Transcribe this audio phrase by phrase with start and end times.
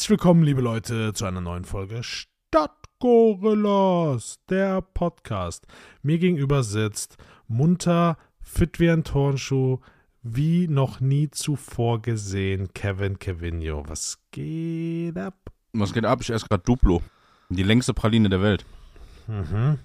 [0.00, 5.66] Herzlich willkommen, liebe Leute, zu einer neuen Folge Stadtgorillas, der Podcast.
[6.02, 7.18] Mir gegenüber sitzt
[7.48, 9.78] munter, fit wie ein Turnschuh,
[10.22, 13.84] wie noch nie zuvor gesehen, Kevin Kevinio.
[13.88, 15.34] Was geht ab?
[15.74, 16.20] Was geht ab?
[16.22, 17.02] Ich esse gerade Duplo.
[17.50, 18.64] Die längste Praline der Welt.
[19.26, 19.78] Mhm.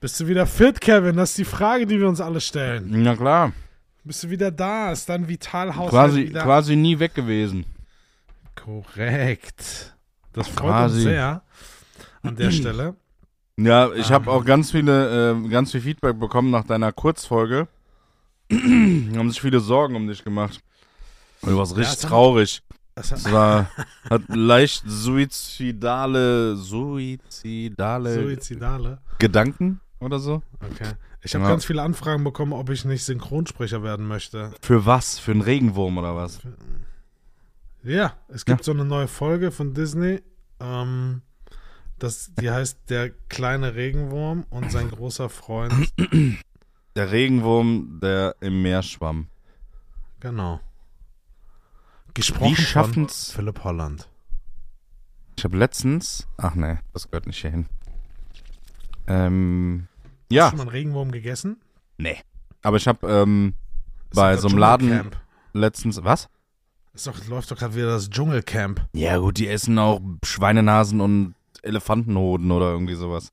[0.00, 1.18] Bist du wieder fit, Kevin?
[1.18, 3.02] Das ist die Frage, die wir uns alle stellen.
[3.02, 3.52] Na klar.
[4.04, 4.90] Bist du wieder da?
[4.90, 6.44] Ist dein Vitalhaushalt Quasi, wieder...
[6.44, 7.66] quasi nie weg gewesen.
[8.68, 9.96] Korrekt.
[10.34, 10.94] Das freut Quasi.
[10.96, 11.42] uns sehr
[12.22, 12.94] an der Stelle.
[13.56, 14.30] Ja, ich habe Ähm.
[14.30, 17.66] auch ganz viele, äh, ganz viel Feedback bekommen nach deiner Kurzfolge.
[18.52, 20.60] haben sich viele Sorgen um dich gemacht.
[21.40, 22.62] Und du warst richtig es hat- traurig.
[22.94, 23.70] Das Es war,
[24.10, 28.98] hat leicht suizidale, suizidale Suizidale.
[29.20, 30.42] Gedanken oder so.
[30.60, 30.92] Okay.
[31.22, 31.50] Ich habe Ja.
[31.50, 34.50] ganz viele Anfragen bekommen, ob ich nicht Synchronsprecher werden möchte.
[34.62, 35.18] Für was?
[35.20, 36.40] Für einen Regenwurm oder was?
[37.82, 40.20] Ja, es gibt so eine neue Folge von Disney.
[40.60, 41.22] Ähm,
[41.98, 45.92] das, die heißt Der kleine Regenwurm und sein großer Freund.
[46.96, 49.28] Der Regenwurm, der im Meer schwamm.
[50.20, 50.60] Genau.
[52.14, 54.08] Gesprochen Wie von schaffen's- Philipp Holland.
[55.36, 57.66] Ich habe letztens, ach nee, das gehört nicht hierhin.
[59.06, 59.86] Ähm,
[60.28, 61.60] ja, Hast du mal einen Regenwurm gegessen?
[61.96, 62.18] nee.
[62.60, 63.54] Aber ich habe ähm,
[64.12, 65.10] bei so einem Laden
[65.52, 66.28] letztens, was?
[67.04, 68.86] Doch, läuft doch gerade wieder das Dschungelcamp.
[68.92, 73.32] Ja gut, die essen auch Schweinenasen und Elefantenhoden oder irgendwie sowas.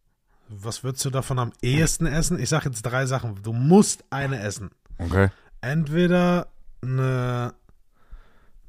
[0.50, 2.40] Was würdest du davon am ehesten essen?
[2.40, 3.42] Ich sag jetzt drei Sachen.
[3.42, 4.70] Du musst eine essen.
[5.00, 5.30] Okay.
[5.62, 6.48] Entweder
[6.84, 7.54] eine,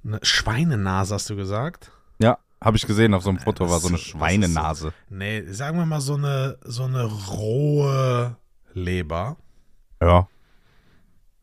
[0.05, 1.91] eine Schweinenase, hast du gesagt?
[2.19, 4.92] Ja, habe ich gesehen auf so einem Foto, war so eine ist so- Schweinenase.
[5.11, 8.36] Nee, sagen wir mal so eine, so eine rohe
[8.73, 9.36] Leber
[10.01, 10.27] Ja.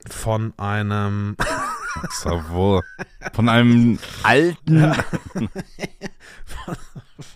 [0.09, 1.37] von einem,
[2.49, 2.81] Wohl.
[3.33, 4.93] Von einem alten.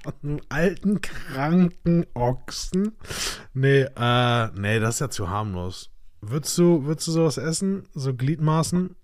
[0.01, 2.93] von einem alten, kranken Ochsen.
[3.53, 5.89] Nee, äh, nee, das ist ja zu harmlos.
[6.21, 7.87] Würdest du, würdest du sowas essen?
[7.93, 8.95] So Gliedmaßen?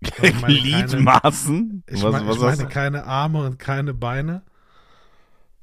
[0.00, 1.82] Ich meine keine- Gliedmaßen?
[1.86, 2.68] Ich, was mein, was ich meine du?
[2.68, 4.42] keine Arme und keine Beine.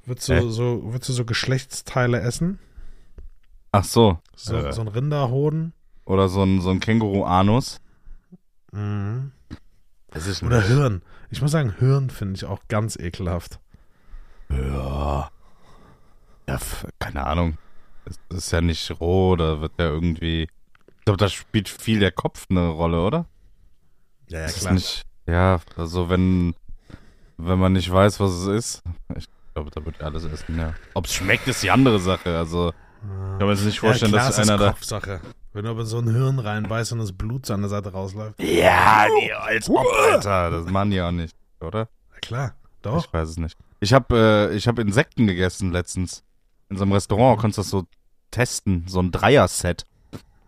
[0.04, 2.58] Würdest du, so, würdest du so Geschlechtsteile essen?
[3.72, 4.18] Ach so.
[4.34, 4.72] So, Äh.
[4.72, 5.72] so ein Rinderhoden?
[6.04, 7.80] Oder so ein, so ein Känguru-Anus.
[8.72, 9.32] Mhm.
[10.14, 11.02] Ist Oder Hirn.
[11.30, 13.60] Ich muss sagen, Hirn finde ich auch ganz ekelhaft.
[14.50, 15.30] Ja.
[16.48, 16.58] Ja,
[16.98, 17.58] keine Ahnung.
[18.06, 20.44] Es ist ja nicht roh, da wird ja irgendwie.
[20.44, 23.26] Ich glaube, da spielt viel der Kopf eine Rolle, oder?
[24.28, 25.02] Ja, ja, Das ist nicht.
[25.26, 26.54] Ja, also wenn,
[27.36, 28.82] wenn man nicht weiß, was es ist.
[29.16, 30.72] Ich glaube, da wird alles essen, ja.
[30.94, 32.38] Ob es schmeckt, ist die andere Sache.
[32.38, 35.20] Also, ich kann mir jetzt nicht vorstellen, ja, klar, dass ist einer das da.
[35.58, 38.40] Wenn du aber so ein Hirn reinbeißt und das Blut an der Seite rausläuft.
[38.40, 40.52] Ja, nee, als ob, Alter.
[40.52, 41.88] Das machen die auch nicht, oder?
[42.12, 43.04] Ja, klar, doch.
[43.04, 43.58] Ich weiß es nicht.
[43.80, 46.22] Ich habe äh, ich hab Insekten gegessen letztens.
[46.68, 47.86] In so einem Restaurant konntest du das so
[48.30, 48.84] testen.
[48.86, 49.84] So ein Dreier-Set.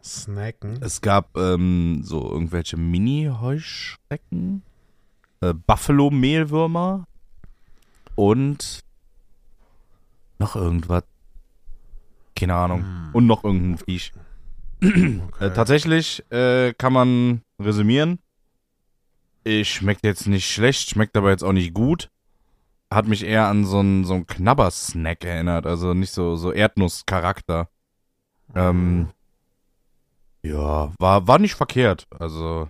[0.01, 0.81] Snacken.
[0.81, 4.63] Es gab ähm, so irgendwelche Mini-Heuschrecken,
[5.41, 7.09] äh, Buffalo-Mehlwürmer
[8.15, 8.85] und
[10.39, 11.03] noch irgendwas.
[12.37, 12.83] Keine Ahnung.
[12.83, 13.11] Hm.
[13.13, 14.13] Und noch irgendein Viech.
[14.83, 15.21] Okay.
[15.41, 18.19] Äh, tatsächlich äh, kann man resümieren.
[19.45, 22.11] Ich schmeckt jetzt nicht schlecht, schmeckt aber jetzt auch nicht gut.
[22.91, 27.69] Hat mich eher an so einen so Knabbersnack erinnert, also nicht so, so Erdnusscharakter.
[28.55, 29.11] Ähm,
[30.43, 32.07] ja, war, war nicht verkehrt.
[32.19, 32.69] Also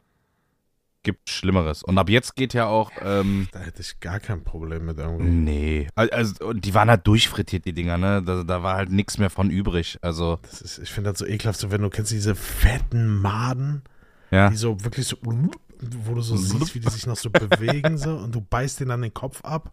[1.03, 1.83] gibt Schlimmeres.
[1.83, 5.25] Und ab jetzt geht ja auch, ähm, Da hätte ich gar kein Problem mit irgendwie.
[5.31, 5.89] nee.
[5.95, 8.23] Al- Also, die waren halt durchfrittiert, die Dinger, ne?
[8.23, 9.99] Da, da war halt nichts mehr von übrig.
[10.03, 13.83] Also, Das ist, ich finde das so ekelhaft, so wenn du kennst diese fetten Maden,
[14.31, 14.51] ja.
[14.51, 18.11] die so wirklich so, wo du so siehst, wie die sich noch so bewegen so
[18.17, 19.73] und du beißt den an den Kopf ab,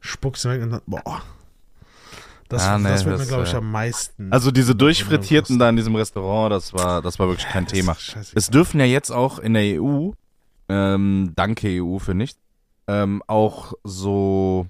[0.00, 1.22] spuckst ihn weg und dann, boah.
[2.48, 4.30] Das, Ah, nee, das wird mir, das, glaube ich, äh, am meisten.
[4.32, 7.96] Also diese durchfrittierten da in diesem Restaurant, das war, das war wirklich kein Thema.
[8.34, 10.10] Es dürfen ja jetzt auch in der EU,
[10.68, 12.38] ähm, danke EU für nichts,
[12.88, 14.66] ähm, auch so,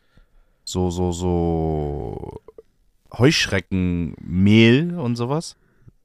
[0.65, 2.41] so, so, so
[3.17, 5.57] Heuschreckenmehl und sowas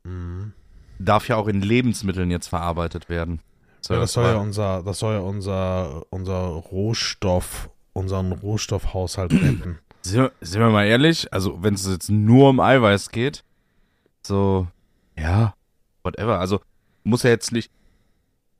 [0.05, 0.53] Mhm.
[0.97, 3.41] darf ja auch in Lebensmitteln jetzt verarbeitet werden.
[3.81, 9.79] So, Ja, das soll ja unser, das soll ja unser, unser Rohstoff, unseren Rohstoffhaushalt retten.
[10.01, 13.43] Sind sind wir mal ehrlich, also wenn es jetzt nur um Eiweiß geht,
[14.25, 14.67] so,
[15.17, 15.53] ja,
[16.03, 16.39] whatever.
[16.39, 16.61] Also
[17.03, 17.69] muss ja jetzt nicht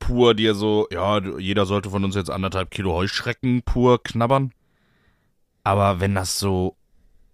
[0.00, 4.50] pur dir so, ja, jeder sollte von uns jetzt anderthalb Kilo Heuschrecken pur knabbern.
[5.62, 6.74] Aber wenn das so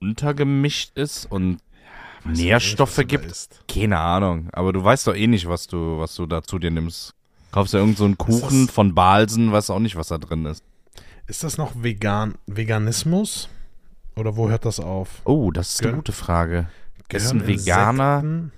[0.00, 1.58] untergemischt ist und
[2.24, 4.50] du Nährstoffe nicht, gibt, keine Ahnung.
[4.52, 7.14] Aber du weißt doch eh nicht, was du, was du da zu dir nimmst.
[7.52, 10.18] Kaufst ja irgend so einen Das Kuchen ist- von Balsen, weißt auch nicht, was da
[10.18, 10.62] drin ist.
[11.26, 13.48] Ist das noch vegan, Veganismus?
[14.16, 15.22] Oder wo hört das auf?
[15.24, 16.68] Oh, das ist eine Gehör- gute Frage.
[17.08, 18.52] Gehören Essen Veganer Insekten-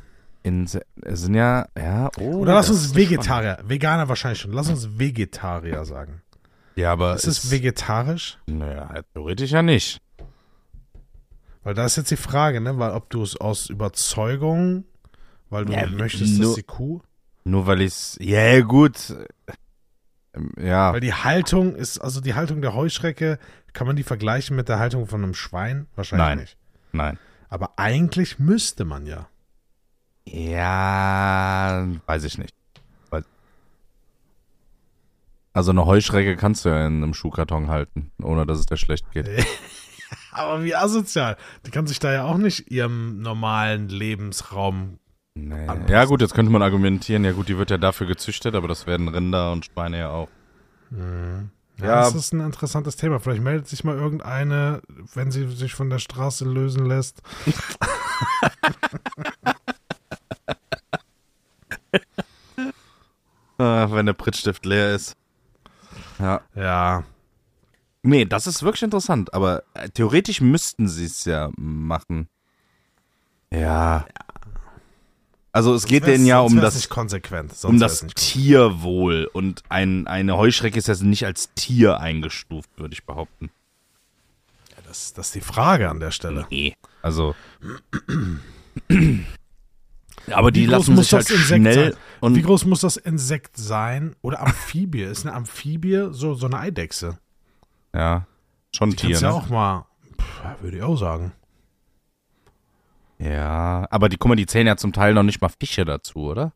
[1.03, 2.39] Es sind ja, ja, oh.
[2.39, 3.59] Oder lass uns Vegetarier.
[3.65, 4.53] Veganer wahrscheinlich schon.
[4.53, 6.23] Lass uns Vegetarier sagen.
[6.23, 6.23] spannend.
[6.77, 8.39] Ja, aber Ist es vegetarisch?
[8.47, 10.01] Naja, theoretisch ja nicht.
[11.65, 12.79] Weil da ist jetzt die Frage, ne?
[12.79, 14.85] Weil ob du es aus Überzeugung,
[15.51, 17.01] weil du Ja, möchtest, nur- dass die Kuh.
[17.45, 18.17] Nur weil ich's.
[18.21, 19.15] Ja, gut.
[20.35, 20.93] Ähm, Ja.
[20.93, 23.39] Weil die Haltung ist, also die Haltung der Heuschrecke,
[23.73, 25.87] kann man die vergleichen mit der Haltung von einem Schwein?
[25.97, 26.39] Wahrscheinlich Nein.
[26.39, 26.57] nicht.
[26.93, 27.19] Nein.
[27.49, 29.29] Aber eigentlich müsste man ja.
[30.33, 32.55] Ja, weiß ich nicht.
[35.55, 39.11] Also eine Heuschrecke kannst du ja in einem Schuhkarton halten, ohne dass es dir schlecht
[39.11, 39.29] geht.
[40.31, 41.37] Aber wie asozial.
[41.67, 45.01] Die kann sich da ja auch nicht ihrem normalen Lebensraum.
[45.35, 45.67] Nee.
[45.67, 45.89] Anpassen.
[45.93, 48.87] Ja gut, jetzt könnte man argumentieren, ja gut, die wird ja dafür gezüchtet, aber das
[48.87, 50.29] werden Rinder und Schweine ja auch.
[50.93, 52.01] Ja, Ja.
[52.03, 53.19] das ist ein interessantes Thema.
[53.19, 54.81] Vielleicht meldet sich mal irgendeine,
[55.15, 57.21] wenn sie sich von der Straße lösen lässt.
[63.59, 65.17] Ah, wenn der Prittstift leer ist.
[66.19, 66.41] Ja.
[66.55, 67.05] Ja.
[68.03, 72.29] Nee, das ist wirklich interessant, aber äh, theoretisch müssten sie es ja machen.
[73.53, 74.07] Ja.
[75.53, 77.53] Also es geht denen ja um das nicht konsequent.
[77.65, 83.05] Um das Tierwohl und ein, eine Heuschrecke ist ja nicht als Tier eingestuft, würde ich
[83.05, 83.51] behaupten.
[83.51, 84.83] konsequent.
[84.87, 86.47] Das, das ist die Frage an der Stelle.
[86.51, 86.77] Nee.
[87.03, 87.35] Also.
[90.33, 92.97] Aber die Wie groß lassen muss sich halt das Insekt schnell Wie groß muss das
[92.97, 94.15] Insekt sein?
[94.23, 95.03] Oder Amphibie?
[95.03, 97.19] Ist eine Amphibie so, so eine Eidechse?
[97.95, 98.27] ja,
[98.75, 99.29] schon Die Tier, kannst ne?
[99.29, 99.87] ja auch mal,
[100.21, 101.33] pff, würde ich auch sagen.
[103.19, 106.19] Ja, aber die, guck mal, die zählen ja zum Teil noch nicht mal Fische dazu,
[106.19, 106.53] oder?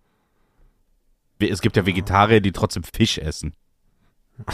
[1.41, 3.55] Es gibt ja Vegetarier, die trotzdem Fisch essen.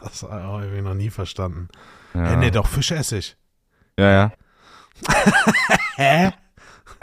[0.00, 1.68] Das habe ich noch nie verstanden.
[2.14, 3.36] Ja, Hey, nee, doch, Fische esse ich.
[3.98, 4.10] ja.
[4.10, 4.32] ja.
[5.96, 6.32] Hä?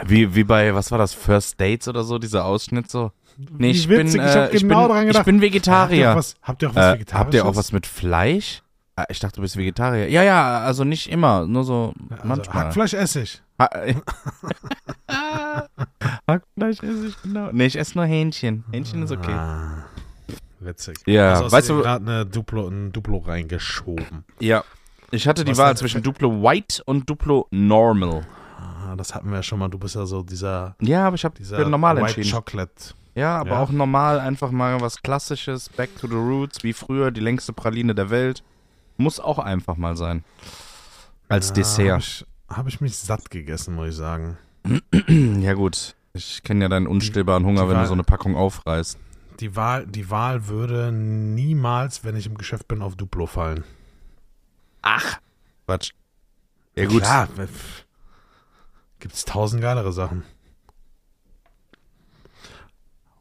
[0.06, 3.12] Wie, wie bei, was war das, First Dates oder so, dieser Ausschnitt so?
[3.58, 6.12] Nee, ich witzig, bin, ich äh, hab genau bin, dran ich bin Habt ihr Vegetarier.
[6.12, 7.18] auch was, habt ihr auch was Äh, Vegetarisches?
[7.20, 8.62] habt ihr auch was mit Fleisch?
[8.96, 10.08] Ah, ich dachte, du bist Vegetarier.
[10.10, 12.64] Ja, ja, also nicht immer, nur so Also, manchmal.
[12.66, 13.42] Hackfleisch esse ich.
[13.58, 13.70] Ha-
[16.28, 17.48] Hackfleisch esse ich, genau.
[17.52, 18.64] Nee, ich esse nur Hähnchen.
[18.72, 19.32] Hähnchen ist okay.
[19.32, 19.84] Ah,
[20.60, 20.98] witzig.
[21.06, 24.24] Ja, also weißt du gerade eine Duplo, ein Duplo reingeschoben.
[24.38, 24.64] Ja.
[25.12, 28.26] Ich hatte die Was Wahl zwischen Duplo White und Duplo Normal.
[28.90, 29.68] Ah, das hatten wir ja schon mal.
[29.68, 31.36] Du bist ja so dieser, Ja, aber ich habe
[31.68, 32.30] normal White entschieden.
[32.36, 32.94] Chocolate.
[33.14, 33.60] Ja, aber Ja.
[33.62, 37.94] auch normal einfach mal was Klassisches, Back to the Roots, wie früher, die längste Praline
[37.94, 38.42] der Welt.
[38.96, 40.24] Muss auch einfach mal sein.
[41.28, 41.98] Als Habe Dessert.
[42.00, 44.38] ich, hab ich mich satt gegessen, muss ich sagen.
[45.40, 48.98] Ja gut, ich kenne ja deinen unstillbaren Hunger, wenn du so eine Packung aufreißt.
[49.40, 53.64] Die Wahl, die Wahl würde niemals, wenn ich im Geschäft bin, auf Duplo fallen.
[55.66, 55.92] Quatsch.
[56.76, 57.28] Ja gut, Klar,
[59.00, 60.22] gibt es tausend geilere Sachen.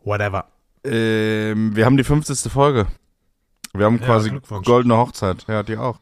[0.04, 0.46] Whatever.
[0.84, 2.52] ähm, wir haben die 50.
[2.52, 2.88] Folge.
[3.74, 4.32] Wir haben Ja, quasi
[4.64, 5.46] goldene Hochzeit.
[5.48, 6.00] Ja, die auch.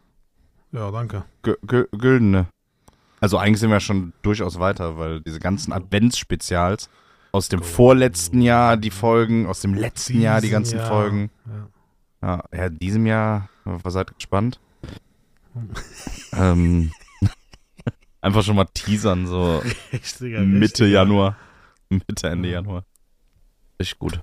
[0.72, 1.24] Ja, danke.
[1.42, 2.48] Güldene.
[3.20, 6.90] Also eigentlich sind wir schon durchaus weiter, weil diese ganzen Adventsspezials
[7.32, 11.32] aus dem vorletzten Jahr die Folgen, aus dem letzten Jahr die ganzen Jahr, Folgen.
[11.46, 11.68] Ja.
[12.22, 14.60] Ja, ja, diesem Jahr, äh, seid gespannt.
[16.34, 16.92] ähm,
[18.28, 19.62] einfach schon mal teasern, so
[19.94, 20.88] Richtiger, Mitte richtiger.
[20.90, 21.38] Januar.
[21.90, 22.84] Mitte, Ende Januar.
[23.80, 24.20] Richtig gut.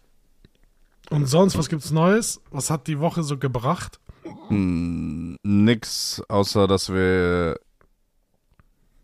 [1.10, 2.40] Und sonst, was gibt's Neues?
[2.50, 4.00] Was hat die Woche so gebracht?
[4.48, 7.58] Hm, nix, außer dass wir,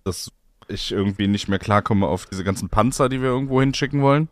[0.04, 0.30] dass
[0.68, 4.28] ich irgendwie nicht mehr klarkomme auf diese ganzen Panzer, die wir irgendwo hinschicken wollen.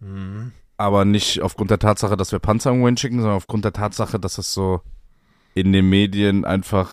[0.00, 0.52] Mhm.
[0.76, 4.38] Aber nicht aufgrund der Tatsache, dass wir Panzer irgendwo hinschicken, sondern aufgrund der Tatsache, dass
[4.38, 4.80] es so
[5.54, 6.92] in den Medien einfach,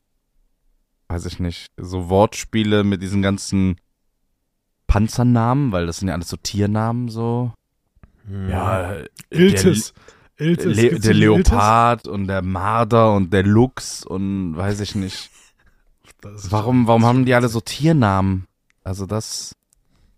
[1.10, 3.76] weiß ich nicht, so Wortspiele mit diesen ganzen
[4.88, 7.52] Panzernamen, weil das sind ja alles so Tiernamen so.
[8.48, 8.96] Ja,
[9.30, 9.94] Iltis.
[10.38, 10.78] Iltis.
[10.78, 11.52] Le Gibt's der einen Iltis?
[11.52, 15.30] Leopard und der Marder und der Luchs und weiß ich nicht.
[16.22, 18.46] Warum, warum haben die alle so Tiernamen?
[18.84, 19.56] Also das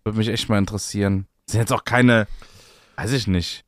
[0.04, 1.26] würde mich echt mal interessieren.
[1.46, 2.26] Das sind jetzt auch keine,
[2.96, 3.64] weiß ich nicht,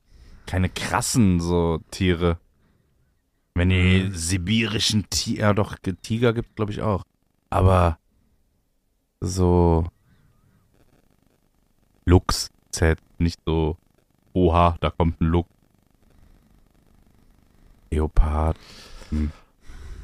[0.47, 2.39] keine krassen so Tiere.
[3.55, 7.05] Wenn die sibirischen Tiger, ja doch, Tiger gibt glaube ich auch.
[7.51, 7.99] Aber
[9.21, 9.87] so
[12.05, 13.77] Luchs zählt nicht so,
[14.33, 15.49] oha, da kommt ein Luchs.
[17.91, 18.57] Leopard.
[19.11, 19.31] Hm.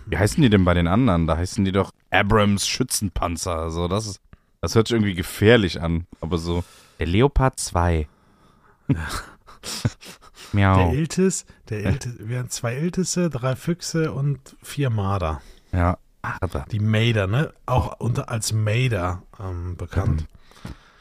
[0.07, 1.27] Wie heißen die denn bei den anderen?
[1.27, 3.57] Da heißen die doch Abrams Schützenpanzer.
[3.57, 4.21] Also das ist,
[4.61, 6.07] das hört sich irgendwie gefährlich an.
[6.21, 6.65] Aber so,
[6.99, 8.09] der Leopard 2.
[10.53, 10.77] Miau.
[10.77, 15.43] Der Iltis, der Iltis, wir haben zwei Iltisse, drei Füchse und vier Marder.
[15.73, 15.99] Ja.
[16.41, 16.65] Alter.
[16.71, 17.53] Die Mader, ne?
[17.67, 20.27] Auch unter als Mader ähm, bekannt.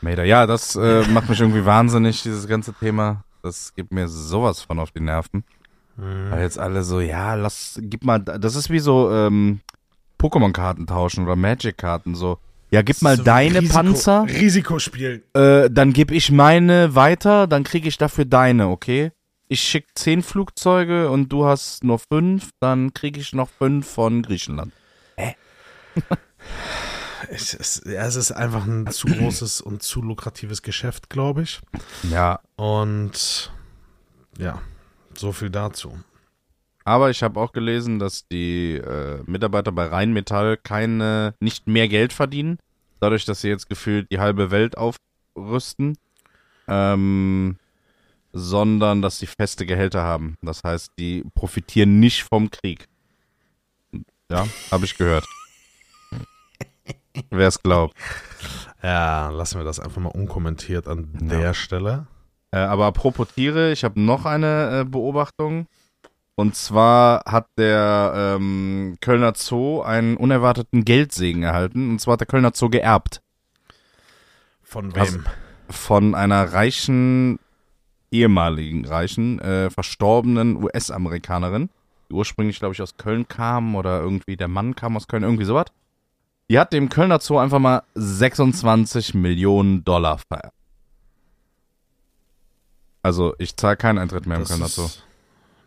[0.01, 0.23] Mater.
[0.23, 3.23] Ja, das äh, macht mich irgendwie wahnsinnig, dieses ganze Thema.
[3.43, 5.43] Das gibt mir sowas von auf die Nerven.
[5.97, 6.31] Mhm.
[6.31, 9.59] Weil jetzt alle so, ja, lass, gib mal, das ist wie so ähm,
[10.19, 12.37] Pokémon-Karten tauschen oder Magic-Karten so.
[12.71, 15.23] Ja, gib mal So deine Risiko- Panzer, Risikospiel.
[15.33, 19.11] äh, dann gebe ich meine weiter, dann kriege ich dafür deine, okay?
[19.47, 24.21] Ich schick zehn Flugzeuge und du hast nur fünf, dann kriege ich noch fünf von
[24.21, 24.71] Griechenland.
[27.31, 31.59] Es ist, ja, es ist einfach ein zu großes und zu lukratives Geschäft, glaube ich.
[32.09, 33.51] Ja, Und
[34.37, 34.61] ja,
[35.13, 35.99] so viel dazu.
[36.85, 42.13] aber ich habe auch gelesen, dass die äh, Mitarbeiter bei Rheinmetall keine, nicht mehr Geld
[42.13, 42.57] verdienen,
[43.01, 45.97] dadurch, dass sie jetzt gefühlt die halbe Welt aufrüsten,
[46.67, 47.57] ähm,
[48.31, 50.35] sondern dass sie feste Gehälter haben.
[50.41, 52.87] Das heißt, die profitieren nicht vom Krieg.
[54.31, 55.25] Ja, habe ich gehört.
[57.31, 57.95] Wer es glaubt.
[58.83, 61.39] Ja, lassen wir das einfach mal unkommentiert an Ja.
[61.39, 62.07] der Stelle.
[62.51, 65.67] Äh, aber apropos Tiere, ich habe noch eine äh, Beobachtung.
[66.35, 71.89] Und zwar hat der ähm, Kölner Zoo einen unerwarteten Geldsegen erhalten.
[71.91, 73.21] Und zwar hat der Kölner Zoo geerbt
[74.63, 75.01] Von wem?
[75.01, 75.19] Also-
[75.71, 77.37] von einer reichen,
[78.11, 81.69] ehemaligen reichen, äh, verstorbenen US-Amerikanerin,
[82.11, 85.65] ursprünglich, glaube ich, aus Köln kam oder irgendwie der Mann kam aus Köln, irgendwie sowas.
[86.49, 90.55] Die hat dem Kölner Zoo einfach mal 26 Millionen Dollar vererbt.
[93.01, 94.85] Also, ich zahle keinen Eintritt mehr im das, Kölner Zoo.
[94.85, 95.03] ist,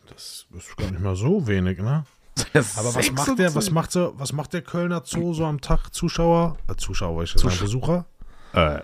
[0.08, 2.04] das ist gar nicht mal so wenig, ne?
[2.76, 5.92] Aber was macht der, was macht so, was macht der Kölner Zoo so am Tag?
[5.94, 6.56] Zuschauer?
[6.68, 8.06] Äh, Zuschauer, ich Zusch- Besucher?
[8.52, 8.80] Äh,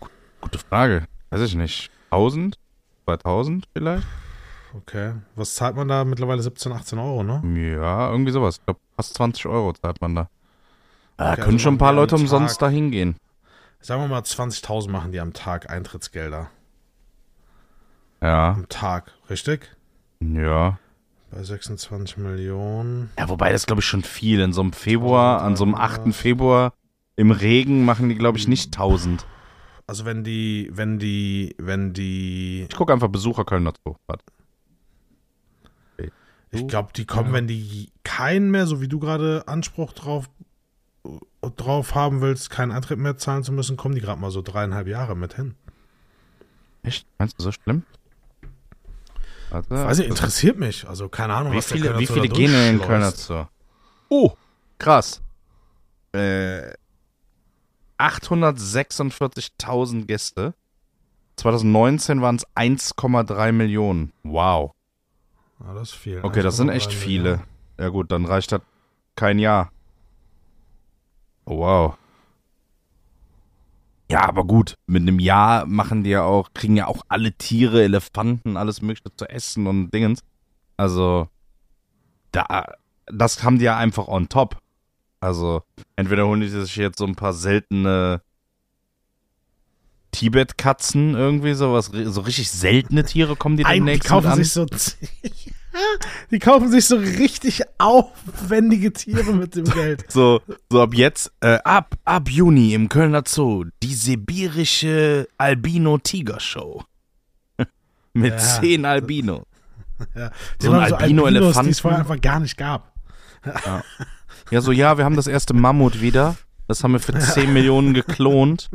[0.00, 0.08] gu-
[0.40, 1.06] gute Frage.
[1.30, 1.90] Weiß ich nicht.
[2.10, 2.58] 1000?
[3.04, 4.06] 2000 vielleicht?
[4.74, 5.12] Okay.
[5.34, 7.42] Was zahlt man da mittlerweile 17, 18 Euro, ne?
[7.76, 8.58] Ja, irgendwie sowas.
[8.58, 10.28] Ich glaube, fast 20 Euro zahlt man da.
[11.16, 13.16] Da Okay, können also schon ein paar Leute umsonst da hingehen.
[13.80, 16.50] Sagen wir mal 20.000 machen die am Tag Eintrittsgelder.
[18.22, 19.70] Ja, Am Tag, richtig?
[20.20, 20.78] ja.
[21.30, 23.10] Bei 26 Millionen.
[23.18, 24.40] Ja, wobei das glaube ich schon viel.
[24.40, 25.82] In so einem Februar, an so einem 8.
[26.06, 26.14] 1300.
[26.14, 26.72] Februar
[27.16, 29.26] im Regen machen die glaube ich nicht 1000.
[29.88, 33.96] Also wenn die, wenn die, wenn die, Ich gucke einfach Besucher Kölner Zoo.
[34.06, 34.24] Warte.
[36.56, 40.28] Ich glaube, die kommen, wenn die keinen mehr, so wie du gerade Anspruch drauf,
[41.56, 44.88] drauf haben willst, keinen Eintritt mehr zahlen zu müssen, kommen die gerade mal so dreieinhalb
[44.88, 45.54] Jahre mit hin.
[46.82, 47.06] Echt?
[47.18, 47.84] Meinst du so schlimm?
[49.50, 49.70] Warte.
[49.70, 50.88] Weiß ich, interessiert mich.
[50.88, 52.80] Also keine Ahnung, wie was der viele, Kölner wie viele gehen in.
[52.80, 53.44] Kölner Zoo?
[54.08, 54.32] Oh,
[54.78, 55.22] krass.
[56.12, 56.72] Äh,
[57.98, 60.54] 846.000 Gäste.
[61.36, 64.12] 2019 waren es 1,3 Millionen.
[64.22, 64.72] Wow.
[65.60, 66.20] Ah, das ist viel.
[66.22, 67.22] Okay, das sind echt 1,3 viele.
[67.22, 67.48] Millionen.
[67.78, 68.60] Ja gut, dann reicht das
[69.14, 69.70] kein Jahr.
[71.44, 71.96] Oh, wow.
[74.10, 77.82] Ja, aber gut, mit einem Jahr machen die ja auch, kriegen ja auch alle Tiere,
[77.82, 80.20] Elefanten, alles mögliche zu essen und Dingens.
[80.76, 81.28] Also,
[82.30, 82.66] da,
[83.06, 84.58] das haben die ja einfach on top.
[85.20, 85.62] Also,
[85.96, 88.20] entweder holen die sich jetzt so ein paar seltene
[90.16, 94.36] Tibet-Katzen irgendwie, sowas, so richtig seltene Tiere kommen die Ein, die demnächst kaufen an.
[94.42, 94.66] sich so
[96.30, 100.04] die kaufen sich so richtig aufwendige Tiere mit dem Geld.
[100.10, 106.82] So, so ab jetzt, äh, ab, ab Juni im Kölner Zoo, die sibirische Albino-Tiger-Show.
[108.14, 108.38] Mit Ja.
[108.38, 109.44] zehn Albino.
[110.14, 110.30] Ja,
[110.60, 111.66] So ein Albino-Elefant.
[111.66, 112.94] die es vorher einfach gar nicht gab.
[114.50, 116.36] Ja, so, ja, wir haben das erste Mammut wieder.
[116.68, 118.70] Das haben wir für 10 Millionen geklont.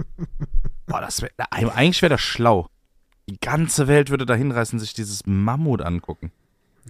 [0.91, 2.67] Boah, das wär, eigentlich wäre das schlau.
[3.29, 6.31] Die ganze Welt würde da hinreißen, sich dieses Mammut angucken.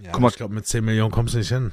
[0.01, 0.29] Ja, Guck mal.
[0.29, 1.71] ich glaube, mit 10 Millionen kommst du nicht hin.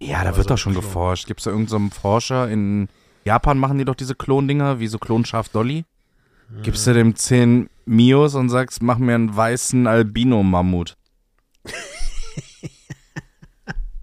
[0.00, 0.84] Ja, da Aber wird doch schon Klon.
[0.84, 1.26] geforscht.
[1.26, 2.88] Gibt es da irgendeinen so Forscher in
[3.24, 5.84] Japan machen die doch diese Klondinger, wie so Klonschaf Dolly?
[6.62, 10.96] Gibst du dem 10 Mios und sagst, mach mir einen weißen Albino-Mammut.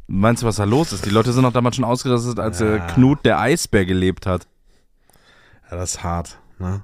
[0.08, 1.06] Meinst du, was da los ist?
[1.06, 2.78] Die Leute sind doch damals schon ausgerastet, als Ja.
[2.88, 4.48] Knut der Eisbär gelebt hat.
[5.72, 6.38] Ja, das ist hart.
[6.60, 6.84] Ne?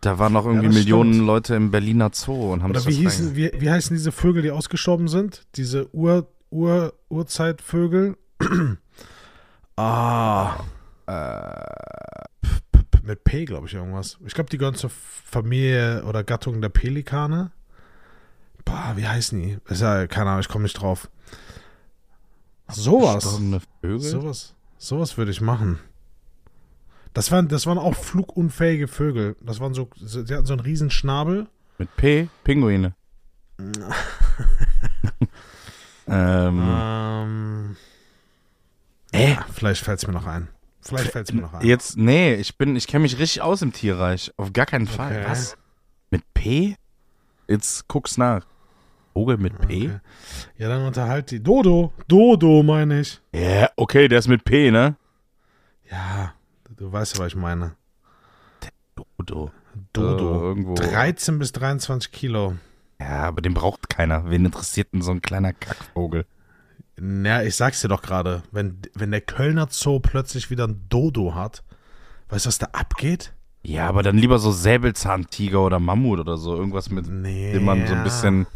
[0.00, 1.26] Da waren noch irgendwie das Millionen stimmt.
[1.26, 4.42] Leute im Berliner Zoo und haben Oder das wie, hießen, wie, wie heißen diese Vögel,
[4.42, 5.46] die ausgestorben sind?
[5.56, 8.16] Diese Ur, Ur, Urzeitvögel?
[9.76, 10.60] ah.
[11.06, 11.88] Äh,
[13.02, 14.18] mit P, glaube ich, irgendwas.
[14.24, 17.50] Ich glaube, die gehören zur Familie oder Gattung der Pelikane.
[18.64, 19.58] Boah, wie heißen die?
[19.68, 21.10] Ist ja, keine Ahnung, ich komme nicht drauf.
[22.68, 23.40] Sowas.
[23.82, 24.54] Sowas.
[24.76, 25.80] Sowas würde ich machen.
[27.18, 29.34] Das waren, das waren auch flugunfähige Vögel.
[29.42, 31.48] Das waren so, so- die hatten so einen riesen Schnabel.
[31.76, 32.28] Mit P?
[32.44, 32.94] Pinguine.
[36.06, 37.76] Ähm, Ähm,
[39.12, 40.48] äh, ja, vielleicht fällt es mir noch ein.
[40.80, 41.66] Vielleicht fällt es mir noch ein.
[41.66, 44.32] jetzt, nee, ich bin, ich kenne mich richtig aus im Tierreich.
[44.36, 45.12] Auf gar keinen Fall.
[45.18, 45.24] Okay.
[45.28, 45.56] Was?
[46.10, 46.76] Mit P?
[47.48, 48.46] Jetzt guck's nach.
[49.12, 49.64] Vogel mit P?
[49.88, 49.98] Okay.
[50.56, 51.42] Ja, dann unterhalt die.
[51.42, 51.92] Dodo.
[52.06, 53.20] Dodo, meine ich.
[53.32, 54.96] Ja, okay, der ist mit P, ne?
[55.90, 56.32] Ja,
[56.78, 57.74] du weißt ja, was ich meine.
[59.18, 59.50] Dodo.
[59.92, 60.34] Dodo.
[60.34, 60.74] Äh, irgendwo.
[60.74, 62.56] 13 bis 23 Kilo.
[63.00, 64.28] Ja, aber den braucht keiner.
[64.30, 66.26] Wen interessiert denn so ein kleiner Kackvogel?
[67.00, 68.42] Na, ich sag's dir doch gerade.
[68.50, 71.62] Wenn, wenn der Kölner Zoo plötzlich wieder ein Dodo hat,
[72.28, 73.32] weißt du, was da abgeht?
[73.62, 76.56] Ja, aber dann lieber so Säbelzahntiger oder Mammut oder so.
[76.56, 77.52] Irgendwas mit Nee.
[77.52, 78.46] dem man so ein bisschen,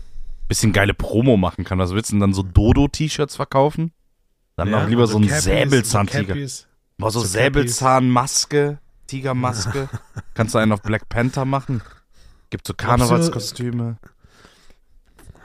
[0.48, 1.78] bisschen geile Promo machen kann.
[1.78, 3.92] Was willst du denn dann so Dodo-T-Shirts verkaufen?
[4.56, 6.24] Dann Ja, noch lieber so ein Cappies, Säbelzahntiger.
[6.34, 6.66] Cappies.
[6.98, 9.88] Boah, so, so Säbelzahnmaske, Tigermaske.
[10.34, 11.82] Kannst du einen auf Black Panther machen?
[12.50, 13.96] Gibt so Karnevalskostüme.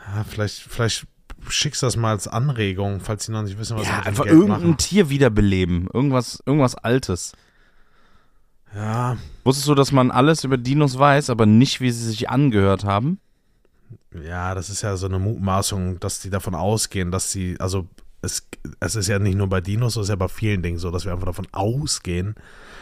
[0.07, 1.05] Ja, vielleicht, vielleicht
[1.49, 4.23] schickst du das mal als Anregung, falls sie noch nicht wissen, was sie Ja, einfach
[4.25, 4.77] Geld irgendein machen.
[4.77, 5.87] Tier wiederbeleben.
[5.93, 7.33] Irgendwas, irgendwas Altes.
[8.75, 12.83] Ja, Wusstest du, dass man alles über Dinos weiß, aber nicht, wie sie sich angehört
[12.83, 13.19] haben?
[14.23, 17.87] ja, das ist ja so eine Mutmaßung, dass die davon ausgehen, dass sie, also
[18.21, 18.47] es,
[18.79, 21.05] es ist ja nicht nur bei Dinos, es ist ja bei vielen Dingen so, dass
[21.05, 22.35] wir einfach davon ausgehen,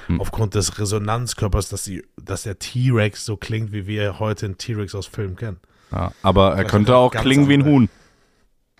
[0.07, 0.21] Hm.
[0.21, 4.93] aufgrund des Resonanzkörpers, dass, die, dass der T-Rex so klingt, wie wir heute einen T-Rex
[4.93, 5.57] aus Filmen kennen.
[5.91, 7.89] Ja, aber er Vielleicht könnte auch klingen wie ein Huhn.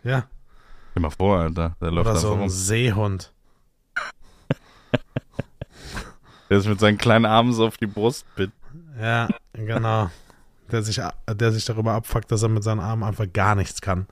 [0.03, 0.27] Ja,
[0.91, 1.75] Stell mal vor, Alter.
[1.81, 2.50] Der läuft oder so ein rum.
[2.50, 3.33] Seehund.
[6.50, 8.51] Der ist mit seinen kleinen Armen so auf die Brust bitt.
[9.01, 10.09] Ja, genau.
[10.71, 14.05] Der sich, der sich darüber abfuckt, dass er mit seinen Armen einfach gar nichts kann.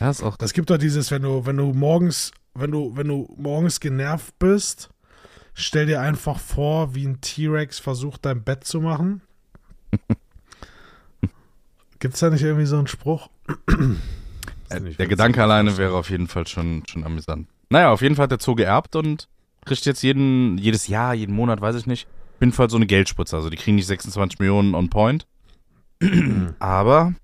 [0.00, 0.36] Ja, ist auch.
[0.36, 4.38] Das gibt doch dieses, wenn du, wenn du morgens, wenn du, wenn du morgens genervt
[4.38, 4.90] bist,
[5.54, 9.22] stell dir einfach vor, wie ein T-Rex versucht, dein Bett zu machen.
[11.98, 13.28] Gibt's da nicht irgendwie so einen Spruch?
[13.48, 13.78] Äh, nicht
[14.70, 15.08] der witzig.
[15.08, 17.48] Gedanke alleine wäre auf jeden Fall schon, schon amüsant.
[17.70, 19.28] Naja, auf jeden Fall hat der Zoo geerbt und
[19.64, 22.06] kriegt jetzt jeden, jedes Jahr, jeden Monat, weiß ich nicht,
[22.36, 23.34] auf jeden Fall so eine Geldspritze.
[23.36, 25.26] Also die kriegen nicht 26 Millionen on point,
[26.60, 27.14] aber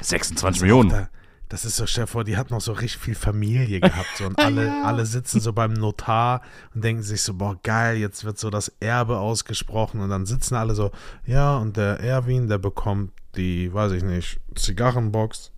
[0.00, 0.88] 26 Millionen.
[0.90, 1.08] Da,
[1.50, 4.16] das ist so, stell dir vor, die hat noch so richtig viel Familie gehabt.
[4.16, 6.42] So, und alle, alle sitzen so beim Notar
[6.74, 10.00] und denken sich so, boah, geil, jetzt wird so das Erbe ausgesprochen.
[10.00, 10.92] Und dann sitzen alle so,
[11.26, 15.50] ja, und der Erwin, der bekommt die, weiß ich nicht, Zigarrenbox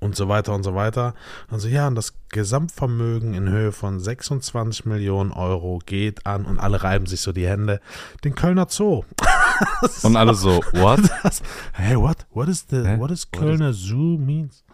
[0.00, 1.14] und so weiter und so weiter.
[1.50, 6.58] Und so, ja, und das Gesamtvermögen in Höhe von 26 Millionen Euro geht an und
[6.58, 7.82] alle reiben sich so die Hände.
[8.24, 9.04] Den Kölner Zoo.
[10.02, 11.00] Und alle so, what?
[11.22, 11.42] Das,
[11.74, 12.26] hey, what?
[12.32, 12.98] What is the, Hä?
[12.98, 14.64] what is What Kölner Zoo means?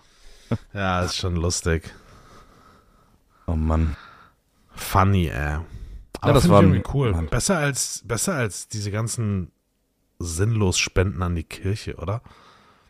[0.73, 1.95] ja, ist schon lustig.
[3.47, 3.97] Oh Mann.
[4.75, 5.59] Funny, ey.
[6.21, 7.13] Aber das find war irgendwie cool.
[7.13, 7.29] Mann.
[7.29, 9.51] Besser als, besser als diese ganzen
[10.19, 12.23] sinnlos Spenden an die Kirche, oder?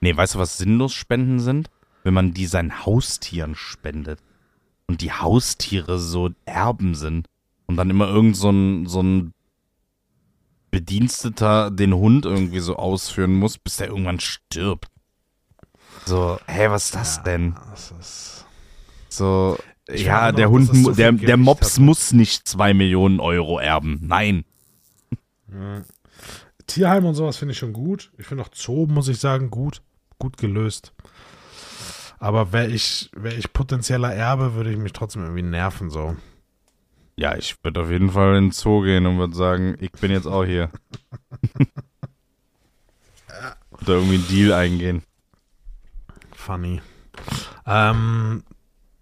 [0.01, 1.71] Nee, weißt du, was sinnlos Spenden sind?
[2.05, 4.21] Wenn man die seinen Haustieren spendet.
[4.87, 7.27] Und die Haustiere so Erben sind.
[7.67, 9.35] Und dann immer irgend so ein, so ein
[10.71, 14.89] Bediensteter den Hund irgendwie so ausführen muss, bis der irgendwann stirbt.
[16.09, 17.55] So, hä, was ist das denn?
[17.71, 18.47] Das ist,
[19.11, 19.59] So,
[19.91, 23.59] Ich ja, der noch, Hund, so der, der Mops hat, muss nicht zwei Millionen Euro
[23.59, 23.99] erben.
[24.01, 24.47] Nein.
[26.67, 28.11] Tierheim und sowas finde ich schon gut.
[28.17, 29.83] Ich finde auch Zoo, muss ich sagen, gut.
[30.19, 30.95] Gut gelöst.
[32.19, 36.17] Aber wäre ich, wär ich potenzieller Erbe, würde ich mich trotzdem irgendwie nerven, so.
[37.17, 40.11] Ja, ich würde auf jeden Fall in den Zoo gehen und würde sagen, ich bin
[40.11, 40.71] jetzt auch hier.
[43.71, 45.03] Oder irgendwie einen Deal eingehen.
[46.49, 46.81] Funny.
[47.67, 48.43] Ähm,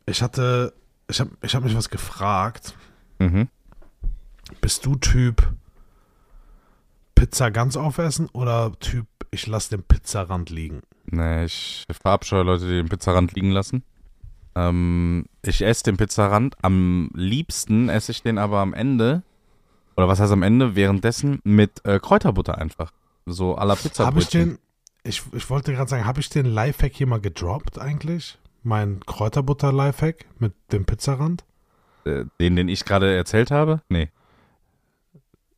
[0.05, 0.75] ich hatte,
[1.09, 2.75] ich habe ich hab mich was gefragt.
[3.21, 3.47] Mhm.
[4.61, 5.55] Bist du Typ
[7.15, 10.83] Pizza ganz aufessen oder Typ, ich lasse den Pizzarand liegen?
[11.05, 13.85] Nee, ich verabscheue Leute, die den Pizzarand liegen lassen.
[14.57, 16.57] Ähm, ich esse den Pizzarand.
[16.63, 19.23] Am liebsten esse ich den aber am Ende.
[19.97, 20.75] Oder was heißt am Ende?
[20.75, 22.91] Währenddessen mit äh, Kräuterbutter einfach.
[23.25, 24.05] So à la Pizza.
[24.05, 24.59] Habe ich den,
[25.07, 28.39] ich, ich wollte gerade sagen, habe ich den Lifehack hier mal gedroppt eigentlich?
[28.63, 31.45] Mein Kräuterbutter-Lifehack mit dem Pizzarand?
[32.05, 33.83] äh, den, den ich gerade erzählt habe?
[33.89, 34.11] Nee.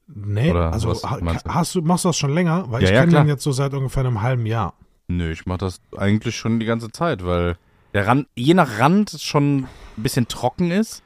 [0.06, 1.08] Nee, Oder also was du?
[1.52, 2.64] hast du, machst du das schon länger?
[2.70, 4.72] Weil Ja, ich ja, kenne den jetzt so seit ungefähr einem halben Jahr.
[5.08, 7.56] Nö, ich mache das eigentlich schon die ganze Zeit, weil
[7.92, 11.02] der Rand, je nach Rand schon ein bisschen trocken ist.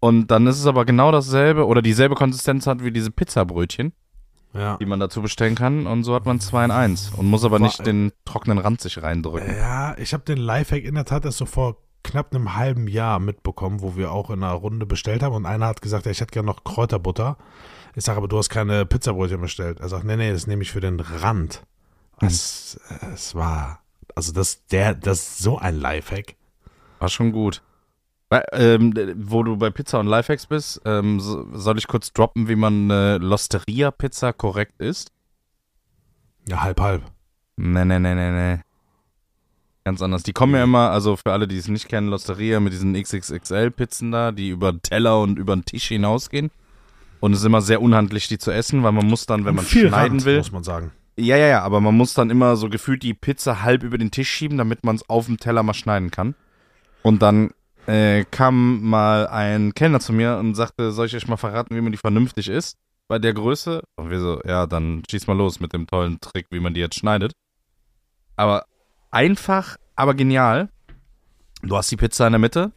[0.00, 3.92] Und dann ist es aber genau dasselbe oder dieselbe Konsistenz hat wie diese Pizzabrötchen,
[4.52, 4.76] Ja.
[4.78, 5.86] die man dazu bestellen kann.
[5.86, 8.80] Und so hat man zwei in eins und muss aber Wa- nicht den trockenen Rand
[8.80, 9.56] sich reindrücken.
[9.56, 13.18] Ja, ich habe den Lifehack in der Tat erst so vor knapp einem halben Jahr
[13.20, 16.20] mitbekommen, wo wir auch in einer Runde bestellt haben und einer hat gesagt, ja, ich
[16.20, 17.36] hätte gerne noch Kräuterbutter.
[17.94, 19.80] Ich sage, aber du hast keine Pizzabrötchen bestellt.
[19.80, 21.62] Er sagt, nee, nee, das nehme ich für den Rand.
[22.20, 22.80] Es,
[23.14, 23.80] es war,
[24.14, 26.34] also das, der, das ist so ein Lifehack.
[26.98, 27.62] War schon gut.
[28.52, 32.54] Ähm, wo du bei Pizza und Lifehacks bist, ähm, so, soll ich kurz droppen, wie
[32.54, 35.10] man eine Losteria-Pizza korrekt isst?
[36.48, 37.02] Ja, halb, halb.
[37.56, 38.60] Nee, nee, nee, nee, nee.
[39.84, 40.22] Ganz anders.
[40.22, 44.12] Die kommen ja immer, also für alle, die es nicht kennen, Losteria mit diesen XXXL-Pizzen
[44.12, 46.50] da, die über den Teller und über den Tisch hinausgehen.
[47.18, 49.64] Und es ist immer sehr unhandlich, die zu essen, weil man muss dann, wenn man
[49.64, 50.38] Viel schneiden Rand, will.
[50.38, 50.92] muss man sagen.
[51.16, 54.10] Ja, ja, ja, aber man muss dann immer so gefühlt die Pizza halb über den
[54.10, 56.34] Tisch schieben, damit man es auf dem Teller mal schneiden kann.
[57.02, 57.50] Und dann
[57.86, 61.80] äh, kam mal ein Kellner zu mir und sagte, soll ich euch mal verraten, wie
[61.80, 62.76] man die vernünftig isst?
[63.08, 63.82] Bei der Größe.
[63.96, 66.80] Und wir so, ja, dann schieß mal los mit dem tollen Trick, wie man die
[66.80, 67.32] jetzt schneidet.
[68.36, 68.64] Aber
[69.10, 70.68] einfach, aber genial.
[71.62, 72.72] Du hast die Pizza in der Mitte,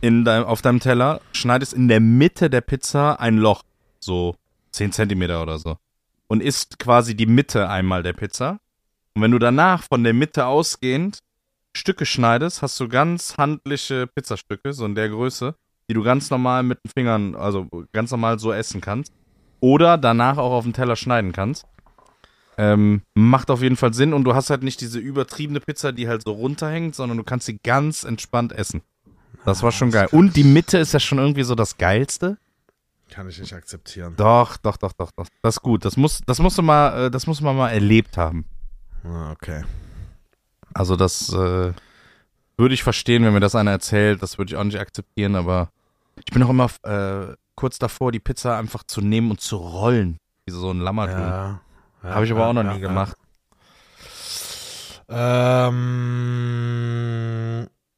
[0.00, 3.62] in dein, auf deinem Teller, schneidest in der Mitte der Pizza ein Loch,
[4.00, 4.36] so
[4.70, 5.76] 10 Zentimeter oder so.
[6.28, 8.58] Und isst quasi die Mitte einmal der Pizza.
[9.14, 11.18] Und wenn du danach von der Mitte ausgehend
[11.76, 15.54] Stücke schneidest, hast du ganz handliche Pizzastücke, so in der Größe,
[15.88, 19.12] die du ganz normal mit den Fingern, also ganz normal so essen kannst.
[19.60, 21.66] Oder danach auch auf den Teller schneiden kannst.
[22.56, 26.06] Ähm, macht auf jeden Fall Sinn und du hast halt nicht diese übertriebene Pizza, die
[26.06, 28.82] halt so runterhängt, sondern du kannst sie ganz entspannt essen.
[29.44, 30.08] Das war schon das geil.
[30.12, 32.38] Und die Mitte ist ja schon irgendwie so das Geilste.
[33.10, 34.14] Kann ich nicht akzeptieren.
[34.16, 35.26] Doch, doch, doch, doch, doch.
[35.42, 35.84] Das ist gut.
[35.84, 38.44] Das muss, das musst du mal, äh, das muss man mal erlebt haben.
[39.04, 39.64] Ah, okay.
[40.74, 41.72] Also das äh,
[42.56, 44.22] würde ich verstehen, wenn mir das einer erzählt.
[44.22, 45.70] Das würde ich auch nicht akzeptieren, aber
[46.18, 50.18] ich bin auch immer äh, kurz davor, die Pizza einfach zu nehmen und zu rollen.
[50.44, 51.20] Wie so ein Lammertun.
[51.20, 51.60] Ja.
[52.02, 53.16] ja Habe ich aber ja, auch noch nie gemacht.
[55.08, 55.74] Ähm,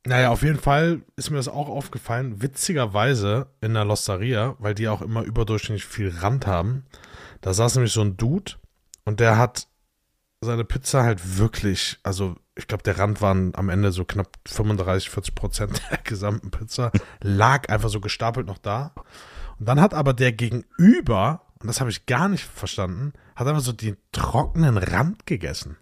[0.06, 2.42] naja, auf jeden Fall ist mir das auch aufgefallen.
[2.42, 6.84] Witzigerweise in der Losteria, weil die auch immer überdurchschnittlich viel Rand haben.
[7.40, 8.52] Da saß nämlich so ein Dude
[9.04, 9.68] und der hat
[10.40, 15.10] seine Pizza halt wirklich, also ich glaube, der Rand waren am Ende so knapp 35,
[15.10, 16.90] 40 Prozent der gesamten Pizza,
[17.20, 18.92] lag einfach so gestapelt noch da.
[19.58, 23.62] Und dann hat aber der Gegenüber, und das habe ich gar nicht verstanden, hat einfach
[23.62, 25.76] so den trockenen Rand gegessen.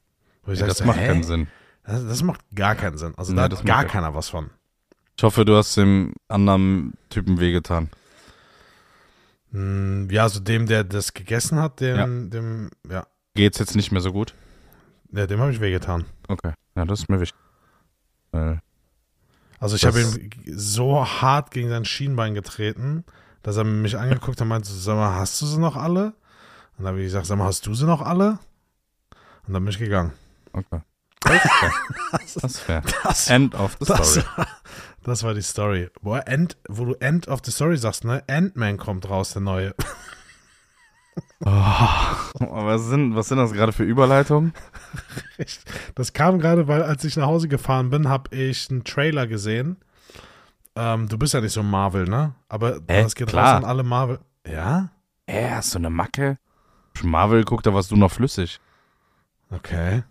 [0.47, 1.07] Ja, sag das so, macht hä?
[1.07, 1.47] keinen Sinn.
[1.87, 3.15] Das, das macht gar keinen Sinn.
[3.17, 4.51] Also Nee, da hat gar ja- keiner was von.
[5.17, 7.89] Ich hoffe, du hast dem anderen Typen wehgetan.
[9.53, 14.01] Hm, Ja, also dem, der das gegessen hat, dem, dem, ja, Geht's jetzt nicht mehr
[14.01, 14.35] so gut?
[15.15, 16.05] Ja dem habe ich wehgetan.
[16.29, 16.53] Okay.
[16.77, 17.39] Ja, das ist mir wichtig.
[18.33, 18.61] Weil
[19.61, 23.05] Also ich habe ihn so hart gegen sein Schienbein getreten,
[23.43, 26.07] dass er mich angeguckt hat und meinte, sag mal, hast du sie noch alle?
[26.77, 28.39] Und dann habe ich gesagt, sag mal, hast du sie noch alle?
[29.47, 30.13] Und dann bin ich gegangen.
[30.53, 30.81] Okay.
[31.21, 31.73] Das ist fair.
[32.13, 32.83] Das ist fair.
[33.03, 34.27] Das, End of the das, story.
[35.05, 35.91] das war die Story.
[36.03, 38.23] Wo, End, wo du End of the Story sagst, ne?
[38.29, 39.75] Ant-Man kommt raus, der neue.
[41.45, 44.53] Aber was sind, was sind das gerade für Überleitungen?
[45.97, 49.77] Das kam gerade, weil als ich nach Hause gefahren bin, habe ich einen Trailer gesehen.
[50.77, 52.35] Ähm, du bist ja nicht so Marvel, ne?
[52.49, 53.03] Aber Hä?
[53.03, 53.55] das geht Klar.
[53.55, 54.21] raus an alle Marvel.
[54.47, 54.91] Ja?
[55.29, 56.39] Hä, hast du eine Macke?
[57.03, 58.61] Marvel geguckt, da warst du noch flüssig.
[59.51, 60.03] Okay.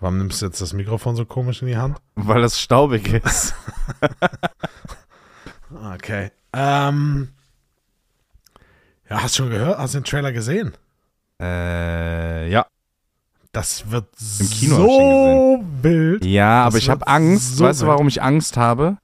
[0.00, 1.98] Warum nimmst du jetzt das Mikrofon so komisch in die Hand?
[2.16, 3.54] Weil das staubig ist.
[5.94, 6.30] Okay.
[6.52, 7.28] Ähm.
[9.08, 9.78] Ja, hast du schon gehört?
[9.78, 10.72] Hast du den Trailer gesehen?
[11.40, 12.66] äh, ja.
[13.52, 16.24] Das wird Im Kino so wild.
[16.26, 17.56] Ja, aber Das ich habe Angst.
[17.56, 18.98] so weißt du, warum ich Angst habe?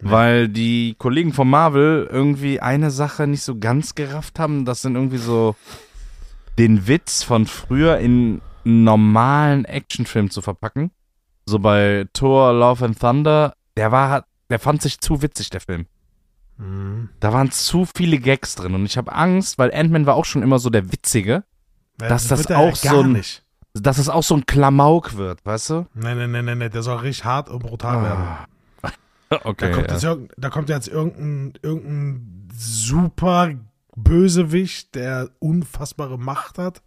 [0.00, 0.10] Nee.
[0.10, 4.64] Weil die Kollegen von Marvel irgendwie eine Sache nicht so ganz gerafft haben.
[4.64, 5.54] Das sind irgendwie so
[6.58, 10.92] den Witz von früher in einen normalen Actionfilm zu verpacken.
[11.44, 15.84] So bei Thor, Love and Thunder, der war, der fand sich zu witzig, der Film.
[16.60, 17.08] Mhm.
[17.20, 20.42] Da waren zu viele Gags drin und ich habe Angst, weil Ant-Man war auch schon
[20.42, 21.44] immer so der Witzige,
[22.00, 23.44] Ja, Dass das er auch so ein- nicht.
[23.74, 25.86] dass es auch so ein Klamauk wird, weißt du?
[25.94, 28.24] Nee, nee, nee, nee, nee, der soll richtig hart und brutal werden.
[28.82, 28.90] Ah.
[29.28, 29.70] Da Okay.
[29.70, 30.12] kommt, ja.
[30.14, 33.50] jetzt, da kommt jetzt irgendein, irgendein super
[33.94, 36.82] Bösewicht, der unfassbare Macht hat.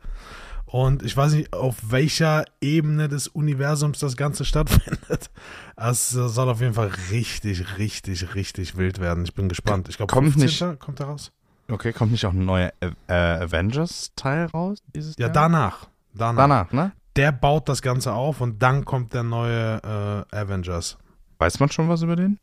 [0.74, 5.30] Und ich weiß nicht, auf welcher Ebene des Universums das Ganze stattfindet.
[5.76, 9.24] Es soll auf jeden Fall richtig, richtig, richtig wild werden.
[9.24, 9.88] Ich bin gespannt.
[9.88, 10.80] Ich glaube, Kommt 15.
[10.80, 11.32] kommt er raus.
[11.70, 15.34] Okay, kommt nicht auch ein neuer äh, Avengers-Teil raus dieses Ja, Jahr?
[15.34, 15.90] danach.
[16.16, 16.38] Danach.
[16.42, 16.92] Danach, ne?
[17.18, 20.98] Der baut das Ganze auf und dann kommt der neue äh, Avengers.
[21.38, 22.40] Weiß man schon was über den?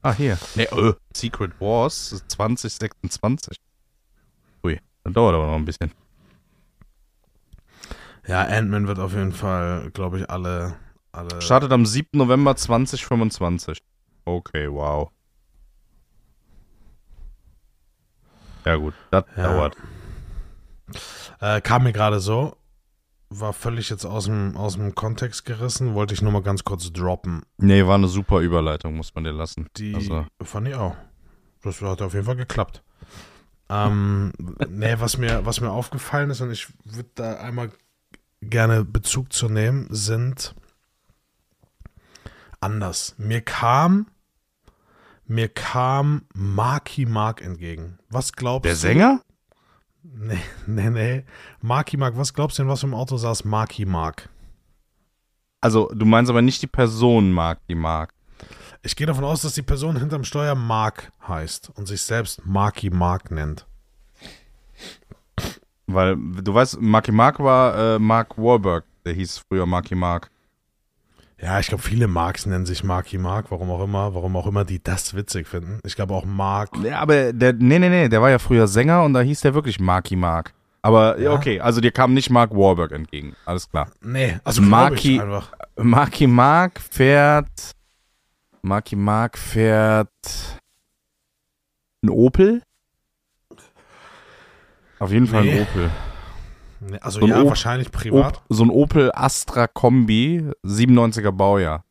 [0.00, 0.38] Ah, hier.
[0.54, 3.58] Nee, äh, Secret Wars 2026.
[4.64, 5.92] Ui, das dauert aber noch ein bisschen.
[8.30, 10.74] Ja, Ant-Man wird auf jeden Fall, glaube ich, alle.
[11.10, 12.10] alle Startet am 7.
[12.12, 13.78] November 2025.
[14.24, 15.10] Okay, wow.
[18.64, 19.42] Ja gut, das Ja.
[19.52, 19.76] dauert.
[21.40, 22.56] Äh, kam mir gerade so.
[23.32, 26.92] war völlig jetzt aus dem, aus dem Kontext gerissen, wollte ich nur mal ganz kurz
[26.92, 27.42] droppen.
[27.58, 29.68] Nee, war eine super Überleitung, muss man dir lassen.
[29.76, 30.96] Die Also- fand ich auch.
[31.62, 32.82] Das hat auf jeden Fall geklappt.
[33.68, 34.32] Ähm,
[34.68, 37.70] nee, was mir, was mir aufgefallen ist, und ich würde da einmal
[38.40, 40.54] gerne Bezug zu nehmen, sind
[42.60, 43.14] anders.
[43.18, 44.06] Mir kam,
[45.26, 47.98] mir kam Marky Mark entgegen.
[48.08, 48.78] Was glaubst Der du?
[48.78, 49.20] Sänger?
[50.02, 51.24] Nee, nee, nee.
[51.60, 54.28] Marky Mark, was glaubst du denn, was im Auto saß Marky Mark?
[55.60, 58.14] Also, du meinst aber nicht die Person Mark, die Mark.
[58.82, 62.88] Ich gehe davon aus, dass die Person hinterm Steuer Mark heißt und sich selbst Marky
[62.88, 63.66] Mark nennt.
[65.94, 68.84] Weil, du weißt, Marky Mark war äh, Mark Wahlberg.
[69.04, 70.30] Der hieß früher Marky Mark.
[71.42, 74.64] Ja, ich glaube, viele Marks nennen sich Marky Mark, warum auch immer, warum auch immer
[74.64, 75.80] die das witzig finden.
[75.84, 76.70] Ich glaube auch Mark.
[76.84, 79.54] Ja, aber der, nee, nee, nee, der war ja früher Sänger und da hieß der
[79.54, 80.52] wirklich Marky Mark.
[80.82, 81.32] Aber ja.
[81.32, 83.34] Okay, also dir kam nicht Mark Wahlberg entgegen.
[83.44, 83.90] Alles klar.
[84.02, 85.20] Nee, also Marky-.
[85.76, 87.72] Marky Mark fährt.
[88.62, 90.08] Marky Mark fährt.
[92.02, 92.62] Ein Opel?
[95.00, 95.60] Auf jeden Fall ein Nee.
[95.62, 95.90] Opel.
[96.80, 98.36] Nee, also So ein ja, O- wahrscheinlich privat.
[98.36, 101.84] Op, so ein Opel Astra Kombi, 97er Baujahr.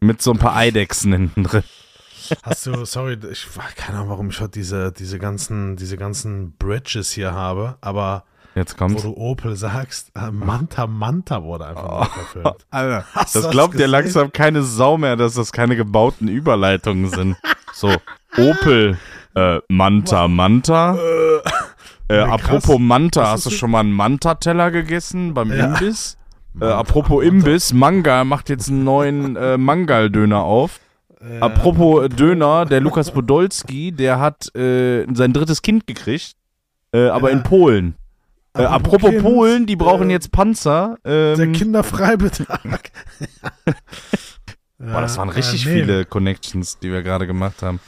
[0.00, 1.62] Mit so ein paar Eidechsen hinten drin.
[2.42, 6.52] Hast du, sorry, ich weiß keine Ahnung, warum ich heute diese, diese ganzen, diese ganzen
[6.58, 12.10] Bridges hier habe, aber Jetzt wo du Opel sagst, äh, Manta Manta wurde einfach
[12.44, 12.50] Oh.
[12.70, 17.36] Alter, Hast das glaubt dir langsam keine Sau mehr, dass das keine gebauten Überleitungen sind.
[17.72, 17.94] So,
[18.36, 18.98] Opel,
[19.34, 20.96] äh, Manta, Manta.
[20.96, 22.30] Äh, krass.
[22.30, 25.66] apropos Manta, hast du schon mal einen Manta-Teller gegessen beim Ja.
[25.66, 26.16] Imbiss?
[26.60, 27.28] Äh, apropos Manta.
[27.28, 30.80] Imbiss, Mangal macht jetzt einen neuen äh, Mangal-Döner auf.
[31.20, 36.34] Äh, Apropos äh, Döner, der Lukas Podolski, der hat äh, sein drittes Kind gekriegt,
[36.92, 37.96] äh, aber in Polen.
[38.56, 40.96] Äh, apropos Kind, Polen, die brauchen äh, jetzt Panzer.
[41.04, 42.92] Der Ähm, Kinderfreibetrag.
[44.78, 45.72] boah, das waren Äh, richtig nee.
[45.72, 47.80] viele Connections, die wir gerade gemacht haben.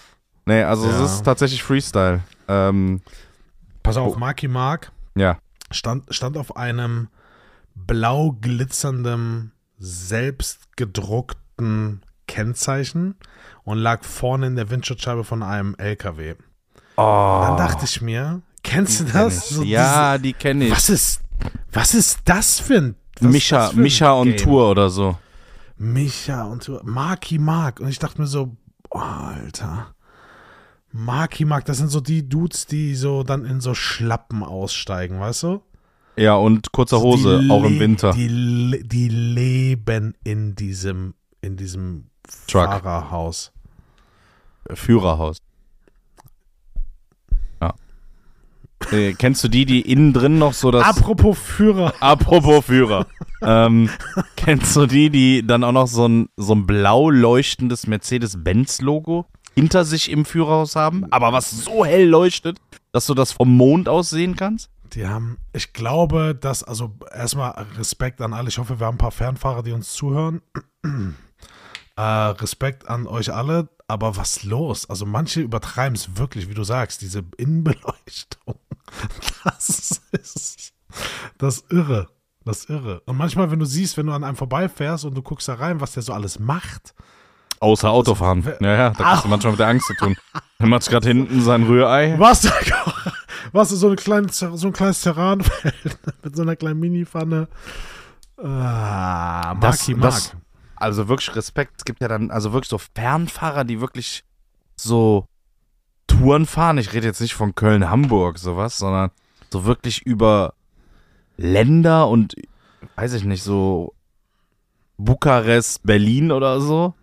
[0.46, 1.05] Nee, also es Ja.
[1.05, 2.20] ist tatsächlich Freestyle.
[2.48, 3.00] Ähm,
[3.83, 4.18] Pass auf, Oh.
[4.18, 5.38] Marky Mark ja.
[5.70, 7.09] stand, stand auf einem
[7.74, 13.14] blau glitzernden, selbstgedruckten Kennzeichen
[13.64, 16.35] und lag vorne in der Windschutzscheibe von einem LKW.
[16.96, 19.50] Oh, Dann dachte ich mir, kennst du kenn das?
[19.50, 19.57] ich.
[19.57, 20.76] So ja, die kenne diese, ich.
[20.79, 21.20] was ist,
[21.72, 24.37] was ist das für ein Micha, für ein Micha und Game?
[24.38, 25.16] Tour oder so.
[25.76, 26.81] Micha und Tour.
[26.85, 27.81] Marky Mark.
[27.81, 28.55] Und ich dachte mir so,
[28.90, 29.94] oh, Alter.
[30.92, 35.44] Marky Mark, das sind so die Dudes, die so dann in so Schlappen aussteigen, weißt
[35.44, 35.62] du?
[36.16, 38.12] Ja, und kurzer Hose, Die auch im Winter.
[38.12, 42.07] Die, die leben in diesem, in diesem
[42.46, 42.64] Truck.
[42.64, 43.53] Fahrerhaus.
[44.74, 45.38] Führerhaus.
[47.62, 47.74] Ja.
[48.90, 50.85] Äh, kennst du die, die innen drin noch so das.
[50.85, 51.94] Apropos Führer.
[52.00, 53.07] Apropos Führer.
[53.42, 53.88] ähm,
[54.37, 59.85] kennst du die, die dann auch noch so ein, so ein blau leuchtendes Mercedes-Benz-Logo hinter
[59.85, 61.11] sich im Führerhaus haben?
[61.13, 62.59] Aber was so hell leuchtet,
[62.93, 64.71] dass du das vom Mond aus sehen kannst?
[64.93, 68.49] Die haben, ich glaube, dass, also erstmal Respekt an alle.
[68.49, 70.43] Ich hoffe, wir haben ein paar Fernfahrer, die uns zuhören.
[71.97, 73.69] äh, Respekt an euch alle.
[73.87, 74.89] Aber was los?
[74.89, 78.57] Also manche übertreiben es wirklich, wie du sagst, diese Innenbeleuchtung.
[79.45, 80.75] Das ist
[81.39, 82.09] das irre.
[82.45, 83.01] Das irre.
[83.07, 85.81] Und manchmal, wenn du siehst, wenn du an einem vorbeifährst und du guckst da rein,
[85.81, 86.95] was der so alles macht.
[87.61, 88.42] Außer Autofahren.
[88.61, 90.16] Ja, ja, da hast du manchmal mit der Angst zu tun.
[90.59, 92.14] Er macht gerade hinten sein Rührei.
[92.18, 92.51] Was?
[93.53, 95.75] Was ist so, eine kleine, so ein kleines Terranfeld
[96.23, 97.49] mit so einer kleinen Minipfanne?
[98.42, 100.42] Ah, Das- Marky das- Mark.
[100.77, 101.75] Also wirklich Respekt.
[101.79, 104.25] Es gibt ja dann also wirklich so Fernfahrer, die wirklich
[104.77, 105.27] so
[106.07, 106.79] Touren fahren.
[106.79, 109.11] Ich rede jetzt nicht von Köln, Hamburg, sowas, sondern
[109.51, 110.55] so wirklich über
[111.37, 112.35] Länder und
[112.96, 113.92] weiß ich nicht, so
[114.96, 116.94] Bukarest, Berlin oder so.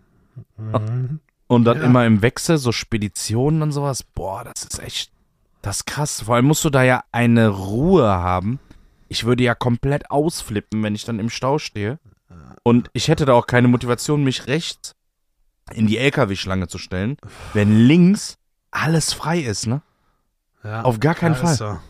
[0.56, 1.20] Mhm.
[1.46, 1.84] Und dann Ja.
[1.84, 4.02] immer im Wechsel, so Speditionen und sowas.
[4.02, 5.10] Boah, das ist echt,
[5.62, 6.22] das ist krass.
[6.22, 8.58] Vor allem musst du da ja eine Ruhe haben.
[9.08, 11.98] Ich würde ja komplett ausflippen, wenn ich dann im Stau stehe.
[12.62, 14.94] Und ich hätte da auch keine Motivation, mich rechts
[15.72, 17.16] in die LKW-Schlange zu stellen,
[17.54, 18.36] wenn links
[18.70, 19.80] alles frei ist, ne?
[20.62, 21.56] Ja, Auf gar keinen Fall.
[21.60, 21.80] er.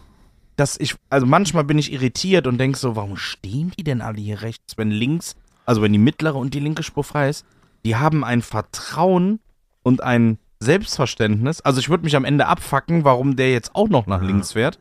[0.56, 4.20] Dass ich, also manchmal bin ich irritiert und denke so, warum stehen die denn alle
[4.20, 5.34] hier rechts, wenn links,
[5.64, 7.44] also wenn die mittlere und die linke Spur frei ist?
[7.84, 9.40] Die haben ein Vertrauen
[9.82, 11.60] und ein Selbstverständnis.
[11.60, 14.78] Also ich würde mich am Ende abfacken, warum der jetzt auch noch nach links fährt.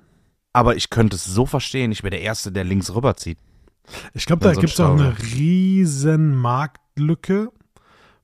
[0.54, 3.38] Aber ich könnte es so verstehen, ich wäre der Erste, der links rüberzieht.
[4.14, 7.52] Ich glaube, da so gibt es auch eine riesen Marktlücke,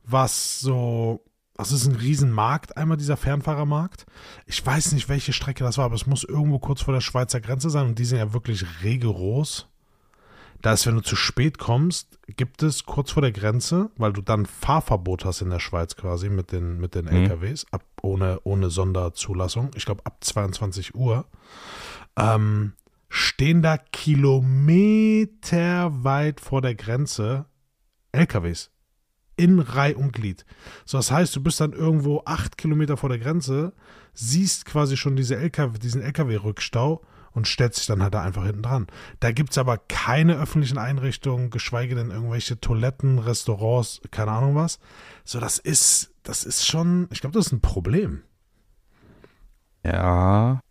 [0.04, 1.24] was so,
[1.56, 4.06] das ist ein riesen Markt, einmal dieser Fernfahrermarkt.
[4.46, 7.40] Ich weiß nicht, welche Strecke das war, aber es muss irgendwo kurz vor der Schweizer
[7.40, 9.68] Grenze sein und die sind ja wirklich rigoros.
[10.64, 14.22] Da ist, wenn du zu spät kommst, gibt es kurz vor der Grenze, weil du
[14.22, 17.12] dann Fahrverbot hast in der Schweiz quasi mit den, mit den Mhm.
[17.12, 19.72] LKWs, ab, ohne, ohne Sonderzulassung.
[19.76, 21.26] Ich glaube, ab 22 Uhr.
[22.18, 22.72] Ähm,
[23.10, 27.46] stehen da Kilometer weit vor der Grenze
[28.14, 28.72] LKWs.
[29.36, 30.46] In Reih und Glied.
[30.86, 33.74] So, das heißt, du bist dann irgendwo acht Kilometer vor der Grenze,
[34.14, 37.02] siehst quasi schon diese LKW, diesen LKW-Rückstau
[37.34, 38.88] und stellst dich dann halt da einfach hinten dran.
[39.20, 44.80] Da gibt es aber keine öffentlichen Einrichtungen, geschweige denn irgendwelche Toiletten, Restaurants, keine Ahnung was.
[45.24, 48.24] So, das ist, das ist schon, ich glaube, das ist ein Problem.
[49.84, 50.62] Ja.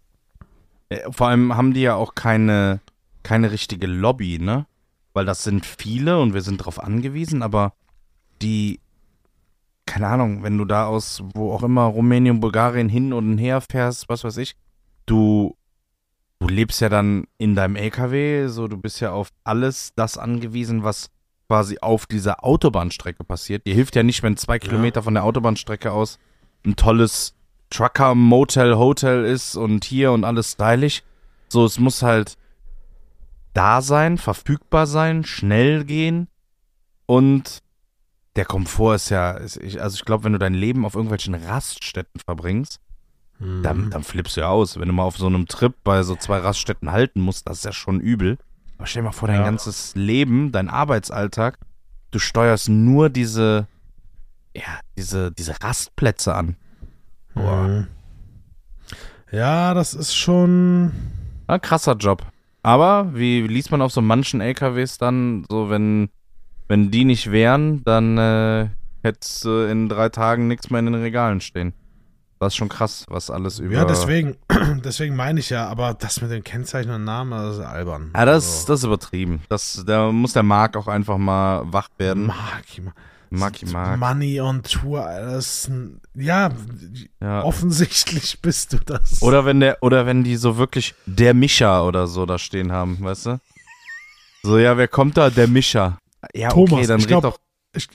[0.89, 2.81] Äh, Vor allem haben die ja auch keine,
[3.23, 4.67] keine richtige Lobby, ne?
[5.15, 7.75] Weil das sind viele und wir sind darauf angewiesen, aber
[8.41, 8.81] die,
[9.85, 14.09] keine Ahnung, wenn du da aus wo auch immer Rumänien, Bulgarien hin und her fährst,
[14.09, 14.57] was weiß ich,
[15.05, 15.55] du,
[16.43, 20.83] du lebst ja dann in deinem LKW, so du bist ja auf alles das angewiesen,
[20.83, 21.11] was
[21.47, 23.67] quasi auf dieser Autobahnstrecke passiert.
[23.67, 26.19] Dir hilft ja nicht, wenn zwei Kilometer von der Autobahnstrecke aus
[26.67, 27.35] ein tolles
[27.71, 31.03] Trucker, Motel, Hotel ist und hier und alles stylisch.
[31.49, 32.37] So, es muss halt
[33.55, 36.29] da sein, verfügbar sein, schnell gehen
[37.07, 37.59] und
[38.35, 42.81] der Komfort ist ja, also ich glaube, wenn du dein Leben auf irgendwelchen Raststätten verbringst,
[43.43, 43.63] Mhm.
[43.63, 44.79] dann, dann flippst du ja aus.
[44.79, 47.65] Wenn du mal auf so einem Trip bei so zwei Raststätten halten musst, das ist
[47.65, 48.39] ja schon übel.
[48.79, 49.45] Aber stell dir mal vor, dein Ja.
[49.45, 51.59] ganzes Leben, dein Arbeitsalltag,
[52.11, 53.67] du steuerst nur diese,
[54.57, 56.57] ja, diese, diese Rastplätze an.
[57.35, 57.89] Mhm.
[59.31, 60.93] Ja, das ist schon.
[61.47, 62.25] Ein krasser Job.
[62.63, 66.11] Aber wie liest man auf so manchen LKWs dann, so wenn,
[66.69, 68.69] wenn die nicht wären, dann äh,
[69.03, 71.73] hättest du in drei Tagen nichts mehr in den Regalen stehen.
[72.43, 73.75] Das ist schon krass, was alles über.
[73.75, 74.37] Ja, deswegen,
[74.85, 78.11] deswegen meine ich ja, aber das mit dem Kennzeichen und Namen, das ist albern.
[78.17, 79.43] Ja, das, Also, das ist übertrieben.
[79.49, 82.27] Das, da muss der Marc auch einfach mal wach werden.
[82.27, 82.83] Maki,
[83.31, 83.99] Maki Marc.
[84.01, 86.51] Money on Tour, das ist ein, ja,
[87.21, 87.45] Ja.
[87.45, 89.23] offensichtlich bist du das.
[89.23, 92.99] Oder wenn der, oder wenn die so wirklich der Mischa oder so da stehen haben,
[93.01, 93.41] weißt du?
[94.43, 95.31] So, ja, wer kommt da?
[95.31, 95.97] Der Mischa.
[96.35, 97.39] Ja, Thomas, okay, dann ich glaub- doch.
[97.77, 97.89] ich,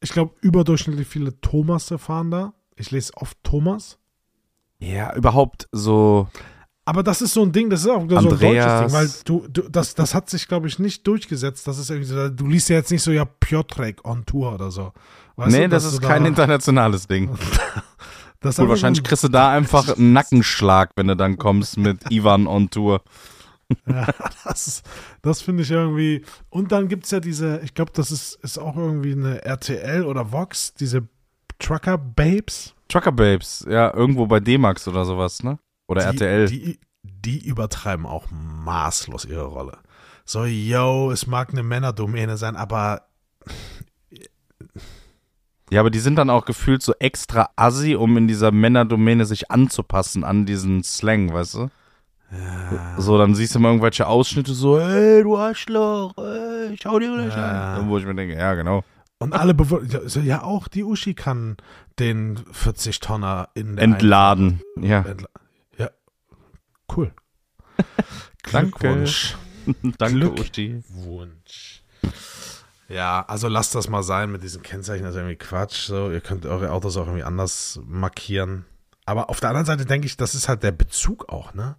[0.00, 2.52] ich glaube, überdurchschnittlich viele Thomas fahren da.
[2.78, 3.98] Ich lese oft Thomas.
[4.78, 6.28] Ja, überhaupt so.
[6.84, 8.80] Aber das ist so ein Ding, das ist auch so ein deutsches Andreas.
[8.86, 11.66] Ding, weil du, du das, das hat sich, glaube ich, nicht durchgesetzt.
[11.66, 14.70] Das ist irgendwie so, du liest ja jetzt nicht so, ja, Piotrek on Tour oder
[14.70, 14.92] so.
[15.36, 17.28] Weißt nee, du, das ist kein da, internationales Ding.
[18.40, 22.46] das einfach wahrscheinlich kriegst du da einfach einen Nackenschlag, wenn du dann kommst mit Ivan
[22.46, 23.02] on Tour.
[23.86, 24.06] Ja,
[24.44, 24.82] das,
[25.20, 26.24] das finde ich irgendwie.
[26.48, 30.06] Und dann gibt es ja diese, ich glaube, das ist, ist auch irgendwie eine RTL
[30.06, 31.06] oder Vox, diese
[31.58, 32.74] Trucker Babes.
[32.88, 35.58] Trucker Babes, ja, irgendwo bei D-Max oder sowas, ne?
[35.88, 36.46] Oder die, RTL.
[36.46, 39.78] Die, die übertreiben auch maßlos ihre Rolle.
[40.24, 43.02] So, yo, es mag eine Männerdomäne sein, aber
[45.70, 49.50] Ja, aber die sind dann auch gefühlt so extra assi, um in dieser Männerdomäne sich
[49.50, 51.70] anzupassen an diesen Slang, weißt du?
[52.98, 57.34] So, dann siehst du mal irgendwelche Ausschnitte so, ey, du Arschloch, ey, schau dir gleich
[57.36, 57.74] Ja.
[57.74, 57.88] an.
[57.88, 58.84] Wo ich mir denke, ja, genau.
[59.18, 61.56] Und alle bewo- ja, so, ja, auch die Uschi kann
[61.98, 64.60] den 40-Tonner in der Entladen.
[64.80, 65.28] Ja, entla
[65.76, 65.90] ja,
[66.96, 67.12] cool.
[68.44, 69.36] Glückwunsch.
[69.98, 70.30] danke.
[70.32, 70.82] Uschi.
[70.88, 71.82] Wunsch.
[72.88, 75.88] Ja, also lasst das mal sein mit diesen Kennzeichen, das ist irgendwie Quatsch.
[75.88, 78.64] So, ihr könnt eure Autos auch irgendwie anders markieren.
[79.04, 81.76] Aber auf der anderen Seite denke ich, das ist halt der Bezug auch, ne?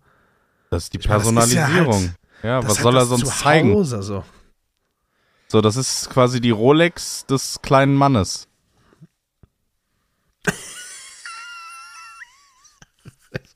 [0.70, 2.16] Das ist die Ich meine, das ist ja Personalisierung.
[2.44, 3.72] Ja, was soll halt er sonst zeigen?
[3.72, 4.24] Zuhause, so.
[5.52, 8.48] So, das ist quasi die Rolex des kleinen Mannes.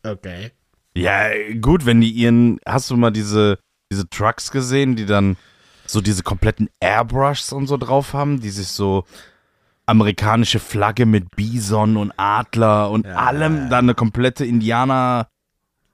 [0.06, 0.51] Okay.
[0.95, 1.29] Ja,
[1.62, 3.58] gut, wenn die ihren, hast du mal diese,
[3.91, 5.37] diese Trucks gesehen, die dann
[5.87, 9.06] so diese kompletten Airbrushs und so drauf haben, die sich so
[9.85, 13.15] amerikanische Flagge mit Bison und Adler und Ja.
[13.15, 15.27] allem, dann eine komplette Indianer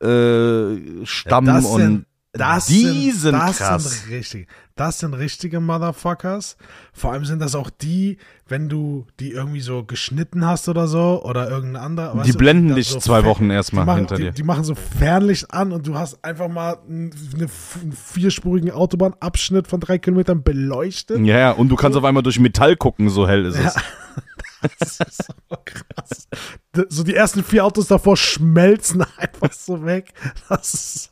[0.02, 3.84] äh, Stamm und das die sind, sind das krass.
[4.02, 6.58] Sind richtig, das sind richtige Motherfuckers.
[6.94, 8.18] Vor allem sind das auch die,
[8.48, 12.22] wenn du die irgendwie so geschnitten hast oder so oder irgendein anderer.
[12.24, 14.32] die du, blenden dann dich so zwei Wochen erstmal machen, hinter die, dir.
[14.32, 18.72] die machen so Fernlicht an und du hast einfach mal n- eine, f- einen vierspurigen
[18.72, 21.20] Autobahnabschnitt von drei Kilometern beleuchtet.
[21.26, 23.76] Ja, ja, und du kannst auf einmal durch Metall gucken, so hell ist es.
[23.76, 23.82] Ja.
[24.78, 26.28] Das ist so krass.
[26.90, 30.14] So die ersten vier Autos davor schmelzen einfach so weg.
[30.50, 31.12] Das ist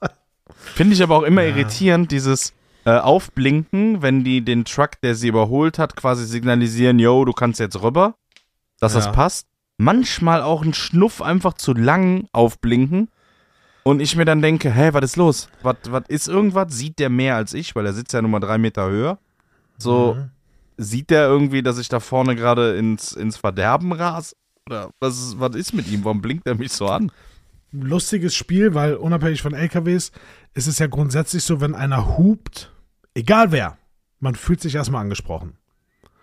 [0.76, 1.49] Finde ich aber auch immer Ja.
[1.55, 2.53] irritierend, dieses
[2.86, 7.59] äh, Aufblinken, wenn die den Truck, der sie überholt hat, quasi signalisieren, yo, du kannst
[7.59, 8.15] jetzt rüber,
[8.80, 8.99] dass Ja.
[8.99, 9.47] das passt.
[9.78, 13.09] Manchmal auch ein Schnuff einfach zu lang aufblinken
[13.84, 15.47] Und ich mir dann denke, hä, was ist los?
[15.61, 16.74] Was, was ist irgendwas?
[16.74, 19.18] Sieht der mehr als ich, weil er sitzt ja nur mal drei Meter höher.
[19.78, 20.32] So, Mhm.
[20.78, 24.36] sieht der irgendwie, dass ich da vorne gerade ins, ins Verderben ras?
[24.68, 26.03] Oder was ist, was ist mit ihm?
[26.03, 27.11] Warum blinkt er mich so an?
[27.72, 30.11] Lustiges Spiel, weil unabhängig von LKWs
[30.53, 32.72] ist es ja grundsätzlich so, wenn einer hupt,
[33.13, 33.78] egal wer,
[34.20, 35.57] man fühlt sich erstmal angesprochen.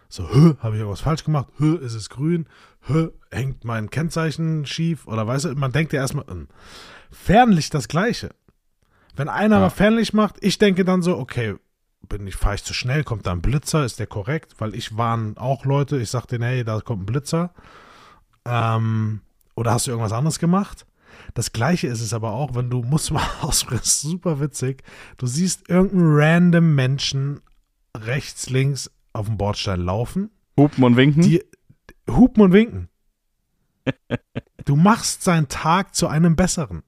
[0.09, 0.29] So,
[0.61, 1.49] habe ich irgendwas falsch gemacht?
[1.59, 2.47] Hö, ist es grün?
[2.83, 5.07] Hö, hängt mein Kennzeichen schief?
[5.07, 6.49] Oder weißt du, man denkt ja erstmal, hm.
[7.11, 8.31] Fernlicht das Gleiche.
[9.17, 9.63] Wenn einer Ja.
[9.63, 11.57] mal Fernlicht macht, ich denke dann so, okay,
[12.09, 14.55] bin ich, fahre ich zu schnell, kommt da ein Blitzer, ist der korrekt?
[14.59, 17.53] Weil ich warne auch Leute, ich sag denen, hey, da kommt ein Blitzer.
[18.45, 19.21] Ähm,
[19.55, 20.87] oder hast du irgendwas anderes gemacht?
[21.35, 24.83] Das gleiche ist es aber auch, wenn du, musst mal ist super witzig,
[25.19, 27.41] du siehst irgendeinen random Menschen
[27.97, 31.23] rechts, links auf dem Bordstein laufen, Hupen und winken?
[31.23, 31.43] die
[32.09, 32.89] hupen und winken.
[34.65, 36.85] Du machst seinen Tag zu einem besseren.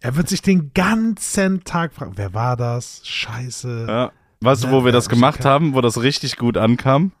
[0.00, 3.06] Er wird sich den ganzen Tag fragen, wer war das?
[3.06, 3.86] Scheiße.
[3.88, 4.12] Ja.
[4.40, 7.12] Weißt du, wo wir das gemacht haben, wo das richtig gut ankam?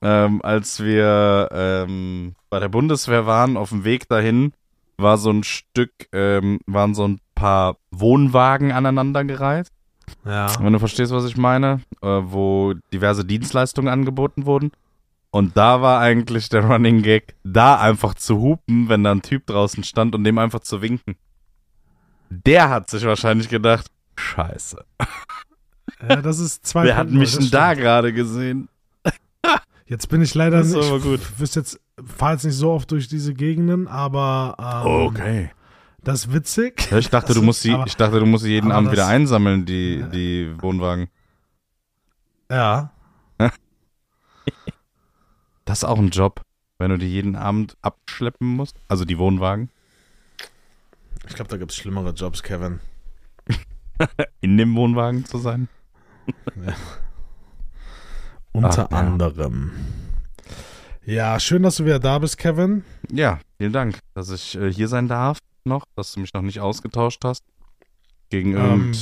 [0.00, 4.54] Ähm, als wir ähm, bei der Bundeswehr waren, auf dem Weg dahin,
[4.98, 9.68] war so ein Stück, ähm, waren so ein paar Wohnwagen aneinandergereiht.
[10.24, 10.52] Ja.
[10.60, 14.72] Wenn du verstehst, was ich meine, äh, wo diverse Dienstleistungen angeboten wurden.
[15.30, 19.46] Und da war eigentlich der Running Gag, da einfach zu hupen, wenn da ein Typ
[19.46, 21.16] draußen stand und dem einfach zu winken.
[22.30, 24.84] Der hat sich wahrscheinlich gedacht, scheiße.
[26.08, 26.84] ja, das ist zwei.
[26.84, 28.68] Wer hat mich denn da gerade gesehen?
[29.86, 30.88] Jetzt bin ich leider Das ist nicht.
[30.88, 31.38] aber gut.
[31.38, 34.56] Wüsste jetzt, fahre jetzt nicht so oft durch diese Gegenden, aber
[35.16, 35.48] ähm,
[36.02, 36.88] das ist witzig.
[36.90, 38.88] Ja, ich dachte, Das du musst sie, aber- ich dachte, du musst sie jeden Abend
[38.88, 41.08] das- wieder einsammeln, die, die Wohnwagen.
[42.50, 42.92] Ja.
[45.64, 46.42] Das ist auch ein Job,
[46.78, 48.76] wenn du die jeden Abend abschleppen musst.
[48.86, 49.68] Also die Wohnwagen.
[51.26, 52.78] Ich glaube, da gibt es schlimmere Jobs, Kevin.
[54.40, 55.68] In dem Wohnwagen zu sein.
[58.56, 58.98] Unter Ach, ja.
[58.98, 59.70] anderem.
[61.04, 62.84] Ja, schön, dass du wieder da bist, Kevin.
[63.12, 66.60] Ja, vielen Dank, dass ich äh, hier sein darf noch, dass du mich noch nicht
[66.60, 67.44] ausgetauscht hast.
[68.30, 68.92] Gegen Ähm,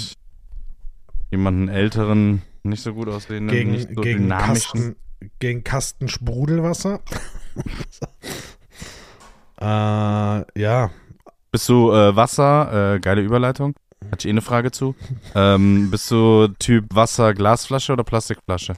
[1.31, 4.81] irgendjemanden älteren, nicht so gut aussehenden, Gegen, nicht so gegen, dynamischen.
[4.81, 4.97] Kasten,
[5.39, 6.99] gegen Kasten Sprudelwasser.
[9.61, 10.91] äh, ja.
[11.53, 13.77] Bist du äh, Wasser, äh, geile Überleitung,
[14.11, 14.97] hatte ich eh eine Frage zu.
[15.37, 18.75] ähm, bist du Typ Wasser, Glasflasche oder Plastikflasche?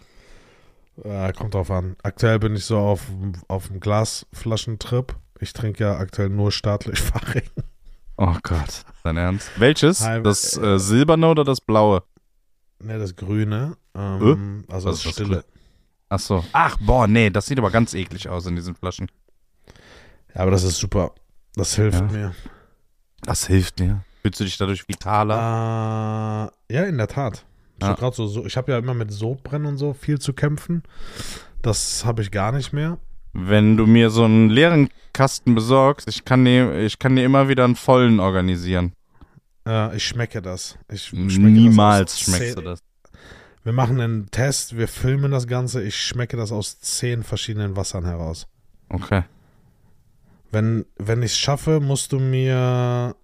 [1.05, 1.97] Äh, kommt drauf an.
[2.03, 3.03] Aktuell bin ich so auf,
[3.49, 5.14] auf dem Glasflaschentrip.
[5.40, 7.42] Ich trinke ja aktuell nur staatlich Fahrring.
[8.16, 9.51] Oh Gott, dein Ernst?
[9.59, 10.01] Welches?
[10.07, 12.03] Hi, Das äh, äh, silberne oder das blaue?
[12.78, 13.76] Ne, das Grüne.
[13.94, 15.44] Ähm, also Was das das Stille.
[16.09, 16.44] Ach so.
[16.53, 19.11] Ach, boah, nee, das sieht aber ganz eklig aus in diesen Flaschen.
[20.34, 21.12] Ja, aber das ist super.
[21.57, 22.07] Das hilft Ja.
[22.07, 22.34] mir.
[23.22, 24.03] Das hilft dir.
[24.22, 26.51] Fühlst du dich dadurch vitaler?
[26.70, 27.44] Äh, ja, in der Tat.
[27.81, 30.83] So, grad so, so, ich habe ja immer mit Sodbrennen und so viel zu kämpfen.
[31.62, 32.99] Das habe ich gar nicht mehr.
[33.33, 37.49] Wenn du mir so einen leeren Kasten besorgst, ich kann dir, ich kann dir immer
[37.49, 38.93] wieder einen vollen organisieren.
[39.66, 40.79] Äh, ich schmecke das.
[40.91, 42.81] Ich schmecke Niemals das schmeckst du das.
[43.62, 45.83] Wir machen einen Test, wir filmen das Ganze.
[45.83, 48.47] Ich schmecke das aus zehn verschiedenen Wassern heraus.
[48.89, 49.24] Okay.
[50.53, 53.16] Wenn, wenn ich es schaffe, musst du mir.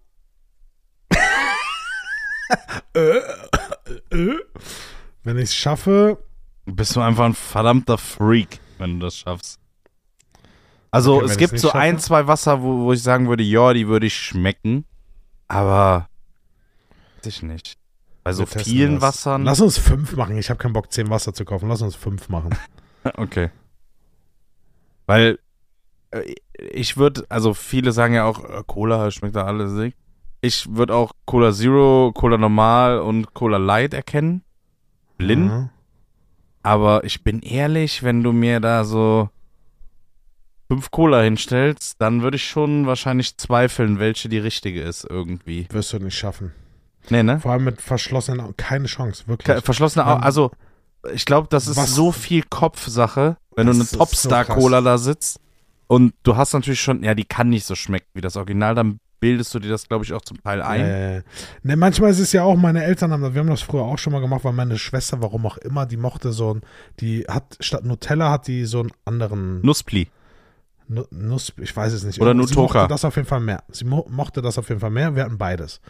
[2.95, 3.21] äh,
[4.11, 6.19] wenn ich es schaffe,
[6.65, 9.59] Bist du einfach ein verdammter Freak, wenn du das schaffst.
[10.91, 12.05] Also Okay, es gibt so ein, schaffe?
[12.07, 14.85] zwei Wasser, wo, wo ich sagen würde, ja, die würde ich schmecken.
[15.49, 16.09] Aber
[17.25, 17.77] ich nicht.
[18.25, 19.03] Bei so vielen das.
[19.03, 19.45] Wassern.
[19.45, 20.39] Lass uns fünf machen.
[20.39, 21.69] Ich habe keinen Bock, zehn Wasser zu kaufen.
[21.69, 22.51] Lass uns fünf machen.
[23.17, 23.51] Okay.
[25.07, 25.41] Weil
[26.13, 26.37] äh,
[26.71, 29.97] ich würde, also viele sagen ja auch, äh, Cola schmeckt da alles sick.
[30.45, 34.43] Ich würde auch Cola Zero, Cola Normal und Cola Light erkennen.
[35.17, 35.51] Blind.
[35.51, 35.69] Mhm.
[36.65, 39.31] Aber ich bin ehrlich, wenn du mir da so
[40.69, 45.67] fünf Cola hinstellst, dann würde ich schon wahrscheinlich zweifeln, welche die richtige ist irgendwie.
[45.71, 46.53] Wirst du nicht schaffen.
[47.11, 47.41] Nee, ne?
[47.41, 48.57] Vor allem mit verschlossenen Augen.
[48.57, 49.63] Keine Chance, wirklich.
[49.65, 50.51] Verschlossene Augen, also
[51.15, 54.99] ich glaube, das ist was- so viel Kopfsache, wenn Das du eine so Topstar-Cola da
[54.99, 55.41] sitzt
[55.89, 58.99] und du hast natürlich schon, ja, die kann nicht so schmecken wie das Original, dann
[59.23, 60.81] bildest du dir das, glaube ich, auch zum Teil ein.
[60.85, 61.23] Äh,
[61.63, 63.97] ne, manchmal ist es ja auch, meine Eltern haben das, wir haben das früher auch
[63.97, 66.63] schon mal gemacht, weil meine Schwester, warum auch immer, die mochte so ein,
[66.99, 70.09] die hat, statt Nutella hat die so einen anderen Nuspli.
[70.89, 72.21] Nu- Nuss, ich weiß es nicht.
[72.21, 72.81] Oder Sie Nutoka.
[72.81, 73.63] mochte das auf jeden Fall mehr.
[73.71, 75.15] Sie mo mochte das auf jeden Fall mehr.
[75.15, 75.81] Wir hatten beides.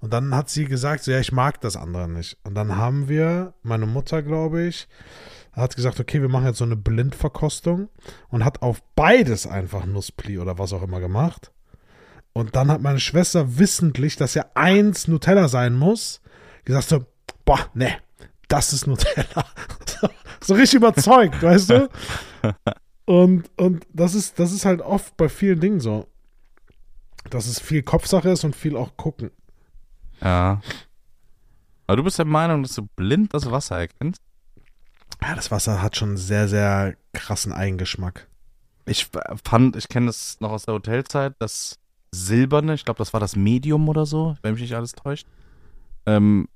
[0.00, 2.36] Und dann hat sie gesagt, so, ja, ich mag das andere nicht.
[2.44, 4.86] Und dann haben wir, meine Mutter, glaube ich,
[5.52, 7.88] hat gesagt, okay, wir machen jetzt so eine Blindverkostung
[8.28, 11.50] und hat auf beides einfach Nusspli oder was auch immer gemacht.
[12.34, 16.20] Und dann hat meine Schwester wissentlich, dass ja eins Nutella sein muss,
[16.64, 17.06] gesagt so,
[17.44, 17.96] boah, ne,
[18.48, 19.46] das ist Nutella.
[19.86, 20.08] So,
[20.40, 21.88] so richtig überzeugt, weißt du?
[23.06, 26.08] Und, und das ist, das ist halt oft bei vielen Dingen so.
[27.30, 29.30] Dass es viel Kopfsache ist und viel auch gucken.
[30.20, 30.60] Ja.
[31.86, 34.22] Aber du bist der Meinung, dass du blind das Wasser erkennst?
[35.22, 38.26] Ja, das Wasser hat schon sehr, sehr krassen Eigengeschmack.
[38.86, 39.08] Ich
[39.44, 41.78] fand, ich kenne das noch aus der Hotelzeit, das
[42.14, 45.26] Silberne, ich glaube, das war das Medium oder so, wenn mich nicht alles täuscht.
[46.06, 46.48] Ähm,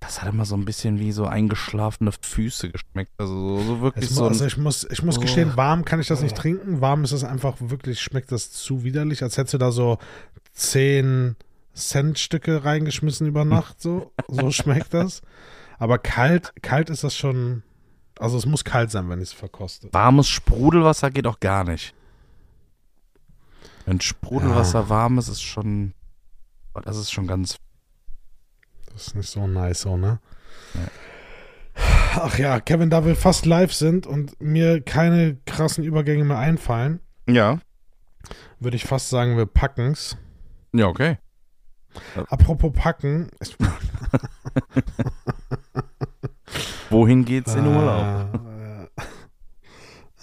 [0.00, 3.10] das hat immer so ein bisschen wie so eingeschlafene Füße geschmeckt.
[3.18, 4.26] Also so, so wirklich Es mu- so.
[4.28, 5.20] Also ich muss, ich muss Oh.
[5.20, 6.80] gestehen, warm kann ich das nicht trinken.
[6.80, 9.98] Warm ist es einfach wirklich, schmeckt das zu widerlich, als hättest du da so
[10.52, 11.36] 10
[11.74, 13.80] Cent-Stücke reingeschmissen über Nacht.
[13.80, 15.22] So, so schmeckt das.
[15.78, 17.62] Aber kalt, kalt ist das schon.
[18.20, 19.88] Also es muss kalt sein, wenn ich es verkoste.
[19.92, 21.94] warmes Sprudelwasser geht auch gar nicht.
[23.88, 25.94] Wenn Sprudelwasser warm ist, ist schon.
[26.84, 27.56] Das ist schon ganz.
[28.92, 30.20] Das ist nicht so nice, so, ne?
[30.74, 30.80] Ja.
[32.20, 37.00] Ach ja, Kevin, da wir fast live sind und mir keine krassen Übergänge mehr einfallen,
[37.26, 37.60] Ja.
[38.60, 40.18] würde ich fast sagen, wir packen's.
[40.74, 41.16] Ja, okay.
[42.28, 43.30] Apropos packen,
[46.90, 48.38] Wohin geht's in Urlaub?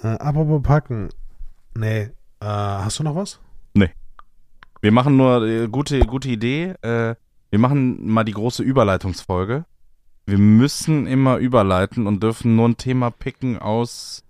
[0.03, 1.09] Äh, äh, apropos packen.
[1.76, 2.11] Nee.
[2.41, 3.39] Äh, hast du noch was?
[4.86, 6.75] Wir machen nur äh, gute, gute Idee.
[6.83, 7.15] Äh,
[7.49, 9.65] wir machen mal die große Überleitungsfolge.
[10.27, 14.23] Wir müssen immer überleiten und dürfen nur ein Thema picken aus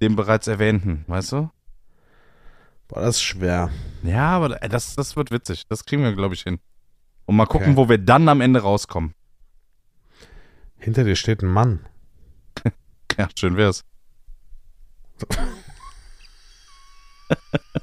[0.00, 1.50] dem bereits erwähnten, weißt du?
[2.88, 3.70] Boah, das ist schwer.
[4.02, 5.68] Ja, aber das, das wird witzig.
[5.68, 6.58] Das kriegen wir, glaube ich, hin.
[7.26, 7.76] Und mal gucken, Okay.
[7.76, 9.14] wo wir dann am Ende rauskommen.
[10.76, 11.86] Hinter dir steht ein Mann.
[13.16, 13.84] Ja, schön wär's.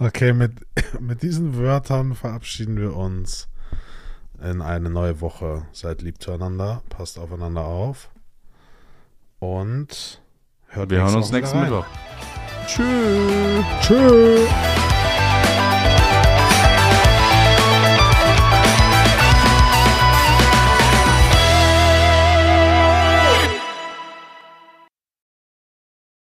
[0.00, 0.52] Okay, mit,
[1.00, 3.48] mit diesen Wörtern verabschieden wir uns
[4.42, 5.66] in eine neue Woche.
[5.72, 8.10] Seid lieb zueinander, passt aufeinander auf
[9.40, 10.20] und
[10.68, 11.84] hört Wir hören uns nächsten wieder rein.
[11.84, 11.86] Mittwoch.
[12.66, 13.64] Tschüss.
[13.80, 14.97] Tschüss.